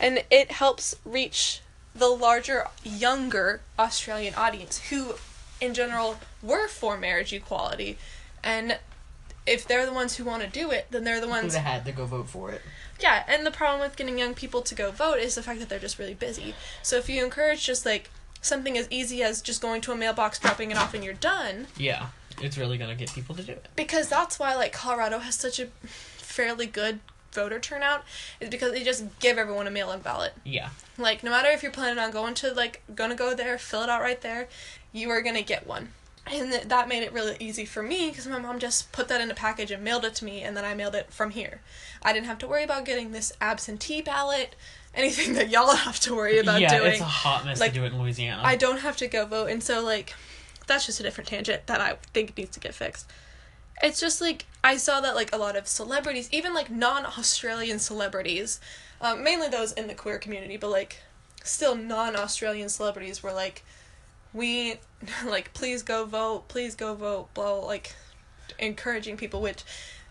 and 0.00 0.24
it 0.32 0.50
helps 0.50 0.96
reach 1.04 1.60
the 1.94 2.08
larger, 2.08 2.66
younger 2.84 3.60
Australian 3.78 4.34
audience 4.34 4.78
who, 4.90 5.14
in 5.60 5.74
general, 5.74 6.18
were 6.42 6.68
for 6.68 6.96
marriage 6.96 7.32
equality, 7.32 7.98
and 8.42 8.78
if 9.46 9.66
they're 9.66 9.86
the 9.86 9.92
ones 9.92 10.16
who 10.16 10.24
want 10.24 10.42
to 10.42 10.48
do 10.48 10.70
it, 10.70 10.86
then 10.90 11.04
they're 11.04 11.20
the 11.20 11.28
ones 11.28 11.54
have 11.54 11.64
had 11.64 11.84
to 11.84 11.92
go 11.92 12.06
vote 12.06 12.28
for 12.28 12.50
it? 12.50 12.62
yeah, 13.00 13.24
and 13.26 13.44
the 13.44 13.50
problem 13.50 13.80
with 13.80 13.96
getting 13.96 14.16
young 14.18 14.32
people 14.34 14.62
to 14.62 14.74
go 14.76 14.90
vote 14.92 15.18
is 15.18 15.34
the 15.34 15.42
fact 15.42 15.58
that 15.58 15.68
they're 15.68 15.78
just 15.80 15.98
really 15.98 16.14
busy. 16.14 16.54
So 16.82 16.96
if 16.96 17.08
you 17.08 17.24
encourage 17.24 17.66
just 17.66 17.84
like 17.84 18.10
something 18.40 18.78
as 18.78 18.86
easy 18.90 19.22
as 19.22 19.42
just 19.42 19.60
going 19.60 19.80
to 19.82 19.92
a 19.92 19.96
mailbox, 19.96 20.38
dropping 20.38 20.70
it 20.70 20.76
off, 20.76 20.94
and 20.94 21.02
you're 21.04 21.14
done, 21.14 21.66
Yeah. 21.76 22.06
It's 22.40 22.56
really 22.56 22.78
gonna 22.78 22.94
get 22.94 23.12
people 23.12 23.34
to 23.36 23.42
do 23.42 23.52
it. 23.52 23.68
because 23.76 24.08
that's 24.08 24.38
why 24.38 24.54
like 24.54 24.72
Colorado 24.72 25.18
has 25.18 25.34
such 25.34 25.60
a 25.60 25.66
fairly 25.86 26.66
good 26.66 27.00
voter 27.32 27.58
turnout, 27.58 28.04
is 28.40 28.48
because 28.48 28.72
they 28.72 28.82
just 28.84 29.04
give 29.20 29.38
everyone 29.38 29.66
a 29.66 29.70
mail-in 29.70 30.00
ballot. 30.00 30.32
Yeah. 30.44 30.70
Like 30.98 31.22
no 31.22 31.30
matter 31.30 31.48
if 31.50 31.62
you're 31.62 31.72
planning 31.72 31.98
on 31.98 32.10
going 32.10 32.34
to 32.34 32.52
like 32.52 32.82
gonna 32.94 33.14
go 33.14 33.34
there, 33.34 33.58
fill 33.58 33.82
it 33.82 33.88
out 33.88 34.00
right 34.00 34.20
there, 34.20 34.48
you 34.92 35.10
are 35.10 35.22
gonna 35.22 35.42
get 35.42 35.66
one. 35.66 35.88
And 36.24 36.52
th- 36.52 36.64
that 36.64 36.88
made 36.88 37.02
it 37.02 37.12
really 37.12 37.36
easy 37.40 37.64
for 37.64 37.82
me 37.82 38.08
because 38.10 38.28
my 38.28 38.38
mom 38.38 38.60
just 38.60 38.92
put 38.92 39.08
that 39.08 39.20
in 39.20 39.30
a 39.30 39.34
package 39.34 39.72
and 39.72 39.82
mailed 39.82 40.04
it 40.04 40.14
to 40.16 40.24
me, 40.24 40.42
and 40.42 40.56
then 40.56 40.64
I 40.64 40.72
mailed 40.74 40.94
it 40.94 41.12
from 41.12 41.30
here. 41.30 41.60
I 42.00 42.12
didn't 42.12 42.26
have 42.26 42.38
to 42.38 42.46
worry 42.46 42.62
about 42.62 42.84
getting 42.84 43.10
this 43.10 43.32
absentee 43.40 44.02
ballot, 44.02 44.54
anything 44.94 45.32
that 45.34 45.48
y'all 45.50 45.74
have 45.74 45.98
to 46.00 46.14
worry 46.14 46.38
about 46.38 46.60
yeah, 46.60 46.78
doing. 46.78 46.92
it's 46.92 47.00
a 47.00 47.04
hot 47.04 47.44
mess 47.44 47.58
Like, 47.58 47.72
to 47.72 47.80
do 47.80 47.84
it 47.84 47.92
in 47.92 48.00
Louisiana. 48.00 48.40
I 48.44 48.54
don't 48.54 48.78
have 48.80 48.96
to 48.98 49.08
go 49.08 49.26
vote, 49.26 49.50
and 49.50 49.60
so 49.62 49.82
like, 49.82 50.14
that's 50.68 50.86
just 50.86 51.00
a 51.00 51.02
different 51.02 51.26
tangent 51.26 51.66
that 51.66 51.80
I 51.80 51.94
think 52.12 52.36
needs 52.36 52.50
to 52.52 52.60
get 52.60 52.72
fixed. 52.72 53.10
It's 53.82 54.00
just 54.00 54.20
like 54.20 54.46
I 54.62 54.76
saw 54.76 55.00
that 55.00 55.14
like 55.14 55.34
a 55.34 55.38
lot 55.38 55.56
of 55.56 55.66
celebrities, 55.66 56.28
even 56.32 56.54
like 56.54 56.70
non-Australian 56.70 57.78
celebrities, 57.78 58.60
um, 59.00 59.24
mainly 59.24 59.48
those 59.48 59.72
in 59.72 59.88
the 59.88 59.94
queer 59.94 60.18
community, 60.18 60.56
but 60.56 60.70
like 60.70 60.98
still 61.42 61.74
non-Australian 61.74 62.68
celebrities 62.68 63.22
were 63.22 63.32
like, 63.32 63.64
we 64.32 64.76
like 65.26 65.52
please 65.54 65.82
go 65.82 66.04
vote, 66.04 66.48
please 66.48 66.74
go 66.74 66.94
vote, 66.94 67.32
blah, 67.34 67.54
like 67.54 67.94
encouraging 68.58 69.16
people. 69.16 69.40
Which, 69.40 69.64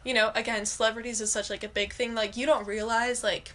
you 0.03 0.13
know, 0.13 0.31
again, 0.35 0.65
celebrities 0.65 1.21
is 1.21 1.31
such 1.31 1.49
like 1.49 1.63
a 1.63 1.69
big 1.69 1.93
thing. 1.93 2.13
Like 2.13 2.35
you 2.35 2.45
don't 2.45 2.67
realize 2.67 3.23
like 3.23 3.53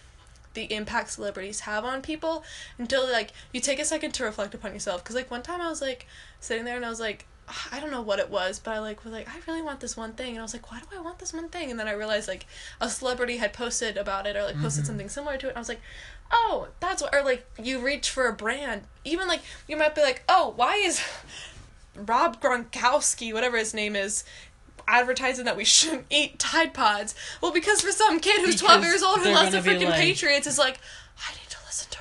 the 0.57 0.73
impact 0.73 1.11
celebrities 1.11 1.61
have 1.61 1.85
on 1.85 2.01
people 2.01 2.43
until 2.79 3.07
like 3.07 3.31
you 3.53 3.61
take 3.61 3.79
a 3.79 3.85
second 3.85 4.11
to 4.11 4.23
reflect 4.23 4.55
upon 4.55 4.73
yourself 4.73 5.03
because 5.03 5.15
like 5.15 5.29
one 5.29 5.43
time 5.43 5.61
i 5.61 5.69
was 5.69 5.83
like 5.83 6.07
sitting 6.39 6.65
there 6.65 6.75
and 6.75 6.83
i 6.83 6.89
was 6.89 6.99
like 6.99 7.27
i 7.71 7.79
don't 7.79 7.91
know 7.91 8.01
what 8.01 8.19
it 8.19 8.29
was 8.29 8.59
but 8.59 8.71
i 8.73 8.79
like 8.79 9.03
was 9.03 9.13
like 9.13 9.27
i 9.29 9.37
really 9.47 9.61
want 9.61 9.79
this 9.79 9.95
one 9.95 10.11
thing 10.13 10.31
and 10.31 10.39
i 10.39 10.41
was 10.41 10.53
like 10.53 10.69
why 10.71 10.79
do 10.79 10.85
i 10.97 10.99
want 11.01 11.17
this 11.19 11.33
one 11.33 11.47
thing 11.47 11.71
and 11.71 11.79
then 11.79 11.87
i 11.87 11.91
realized 11.93 12.27
like 12.27 12.45
a 12.81 12.89
celebrity 12.89 13.37
had 13.37 13.53
posted 13.53 13.95
about 13.97 14.27
it 14.27 14.35
or 14.35 14.43
like 14.43 14.59
posted 14.59 14.83
Mhm. 14.83 14.87
something 14.87 15.09
similar 15.09 15.37
to 15.37 15.45
it 15.47 15.49
and 15.49 15.57
i 15.57 15.61
was 15.61 15.69
like 15.69 15.81
oh 16.31 16.67
that's 16.81 17.01
what 17.01 17.13
or 17.15 17.23
like 17.23 17.45
you 17.61 17.79
reach 17.79 18.09
for 18.09 18.27
a 18.27 18.33
brand 18.33 18.81
even 19.05 19.27
like 19.29 19.41
you 19.67 19.77
might 19.77 19.95
be 19.95 20.01
like 20.01 20.23
oh 20.27 20.53
why 20.57 20.75
is 20.75 21.01
rob 21.95 22.41
gronkowski 22.41 23.33
whatever 23.33 23.57
his 23.57 23.73
name 23.73 23.95
is 23.95 24.23
advertising 24.89 25.45
that 25.45 25.57
we 25.57 25.65
shouldn't 25.65 26.05
eat 26.09 26.39
Tide 26.39 26.73
Pods. 26.73 27.13
Well, 27.41 27.51
because 27.51 27.81
for 27.81 27.91
some 27.91 28.21
kid 28.21 28.39
who's 28.45 28.55
12 28.57 28.83
years 28.85 29.03
old 29.03 29.19
who 29.19 29.31
loves 29.33 29.51
the 29.51 29.57
freaking 29.59 29.89
like- 29.89 29.99
Patriots 29.99 30.47
is 30.47 30.57
like, 30.57 30.79
I 31.27 31.33
need 31.33 31.49
to 31.49 31.57
listen 31.65 31.89
to 31.91 31.97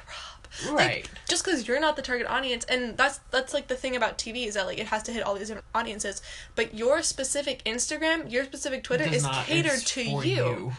Rob. 0.64 0.77
Like, 0.77 0.87
Right. 0.88 1.09
just 1.29 1.45
because 1.45 1.66
you're 1.69 1.81
not 1.81 1.97
the 1.97 2.03
target 2.03 2.27
audience, 2.27 2.64
and 2.66 2.97
that's 2.97 3.21
that's 3.31 3.53
like 3.53 3.69
the 3.69 3.75
thing 3.77 3.97
about 3.97 4.19
TV 4.19 4.47
is 4.47 4.55
that 4.55 4.66
like 4.66 4.79
it 4.79 4.87
has 4.88 5.03
to 5.05 5.12
hit 5.12 5.23
all 5.23 5.35
these 5.35 5.49
different 5.49 5.66
audiences. 5.75 6.23
But 6.55 6.75
your 6.75 7.03
specific 7.03 7.62
Instagram, 7.64 8.31
your 8.31 8.45
specific 8.45 8.83
Twitter 8.85 9.05
is 9.05 9.23
not- 9.23 9.47
catered 9.47 9.81
to 9.81 10.05
for 10.11 10.25
you. 10.25 10.73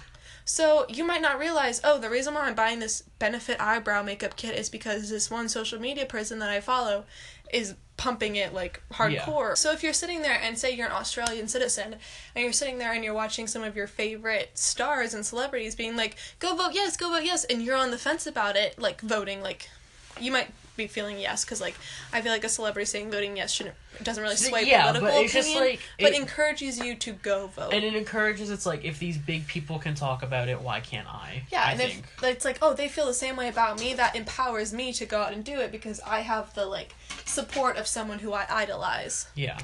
So 0.50 0.86
you 0.88 1.04
might 1.04 1.22
not 1.22 1.38
realize, 1.40 1.82
oh, 1.84 1.98
the 2.00 2.10
reason 2.10 2.34
why 2.34 2.44
I'm 2.48 2.56
buying 2.56 2.80
this 2.80 3.04
Benefit 3.20 3.60
eyebrow 3.60 4.02
makeup 4.02 4.38
kit 4.38 4.56
is 4.58 4.70
because 4.70 5.10
this 5.10 5.30
one 5.30 5.50
social 5.50 5.78
media 5.78 6.06
person 6.06 6.40
that 6.40 6.50
I 6.50 6.62
follow 6.62 7.04
is 7.52 7.76
pumping 7.98 8.36
it 8.36 8.54
like 8.54 8.82
hardcore. 8.94 9.58
So 9.58 9.72
if 9.72 9.82
you're 9.82 9.92
sitting 9.92 10.22
there 10.22 10.40
and 10.40 10.58
say 10.58 10.72
you're 10.72 10.86
an 10.86 10.94
Australian 10.94 11.48
citizen 11.48 11.96
and 12.36 12.44
you're 12.44 12.54
sitting 12.54 12.78
there 12.78 12.94
and 12.94 13.04
you're 13.04 13.14
watching 13.14 13.48
some 13.48 13.64
of 13.64 13.76
your 13.76 13.88
favorite 13.88 14.52
stars 14.54 15.16
and 15.16 15.26
celebrities 15.26 15.76
being 15.76 15.96
like, 15.96 16.16
go 16.40 16.56
vote 16.56 16.72
yes, 16.74 16.96
go 16.96 17.10
vote 17.10 17.24
yes, 17.24 17.44
and 17.46 17.64
you're 17.64 17.76
on 17.76 17.90
the 17.92 17.98
fence 17.98 18.28
about 18.28 18.56
it, 18.56 18.78
like 18.78 19.02
voting, 19.02 19.42
like 19.42 19.70
you 20.22 20.32
might 20.32 20.50
be 20.78 20.88
feeling 20.88 21.20
yes 21.20 21.44
because 21.44 21.60
like 21.60 21.76
I 22.14 22.22
feel 22.22 22.32
like 22.32 22.44
a 22.44 22.50
celebrity 22.50 22.86
saying 22.86 23.12
voting 23.12 23.36
yes 23.36 23.52
shouldn't 23.52 23.76
doesn't 24.04 24.22
really 24.24 24.36
sway 24.36 24.64
Yeah, 24.66 24.84
political 24.92 25.08
but 25.10 25.24
it's 25.24 25.34
opinion, 25.34 25.54
just 25.54 25.60
like 25.60 25.80
but 26.00 26.12
it- 26.14 26.20
encourages 26.22 26.78
you 26.80 26.96
to 26.96 27.12
go 27.14 27.48
vote. 27.48 27.74
And 27.74 27.84
it 27.84 27.96
encourages. 27.96 28.50
It's 28.52 28.66
like 28.66 28.86
if 28.86 29.00
these 29.00 29.18
big 29.18 29.48
people 29.48 29.80
can 29.80 29.96
talk 29.96 30.22
about 30.24 30.48
it, 30.50 30.62
why 30.62 30.80
can't 30.80 31.08
I? 31.08 31.42
Yeah, 31.52 31.64
I 31.66 31.72
and 31.72 31.80
think. 31.80 32.04
if 32.20 32.24
it's 32.24 32.46
like, 32.46 32.60
oh, 32.62 32.74
they 32.76 32.88
feel 32.88 33.08
the 33.08 33.14
same 33.16 33.36
way 33.36 33.48
about 33.50 33.80
me, 33.80 33.96
that 33.96 34.16
empowers 34.16 34.72
me 34.72 34.94
to 34.94 35.06
go 35.08 35.20
out 35.22 35.34
and 35.34 35.44
do 35.44 35.60
it 35.60 35.72
because 35.72 36.00
I 36.06 36.20
have 36.22 36.54
the 36.54 36.66
like 36.68 36.94
support 37.26 37.78
of 37.78 37.88
someone 37.88 38.20
who 38.20 38.34
I 38.34 38.46
idolize. 38.50 39.28
Yeah. 39.36 39.58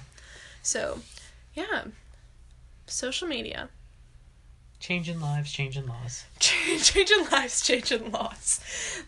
So, 0.63 0.99
yeah, 1.53 1.83
social 2.87 3.27
media, 3.27 3.69
Changing 4.83 5.21
lives, 5.21 5.49
changing 5.49 5.87
laws. 5.87 6.25
Changing 6.39 7.25
lives, 7.31 7.61
changing 7.61 8.11
laws. 8.11 8.59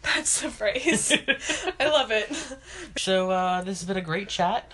That's 0.02 0.40
the 0.40 0.50
phrase. 0.50 1.12
I 1.82 1.90
love 1.90 2.12
it. 2.12 2.34
So 2.96 3.30
uh, 3.30 3.62
this 3.62 3.82
has 3.82 3.86
been 3.86 3.98
a 3.98 4.02
great 4.02 4.30
chat. 4.30 4.72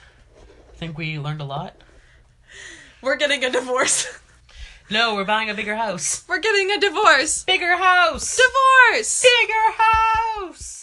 I 0.71 0.75
think 0.77 0.99
we 0.99 1.17
learned 1.17 1.41
a 1.41 1.45
lot. 1.45 1.75
We're 3.01 3.15
getting 3.15 3.43
a 3.43 3.49
divorce. 3.49 4.15
No, 4.91 5.15
we're 5.15 5.25
buying 5.25 5.49
a 5.49 5.55
bigger 5.55 5.75
house. 5.75 6.23
We're 6.27 6.37
getting 6.37 6.69
a 6.69 6.79
divorce. 6.79 7.45
Bigger 7.45 7.77
house. 7.77 8.37
Divorce. 8.37 9.23
Bigger 9.23 9.73
house. 9.79 10.80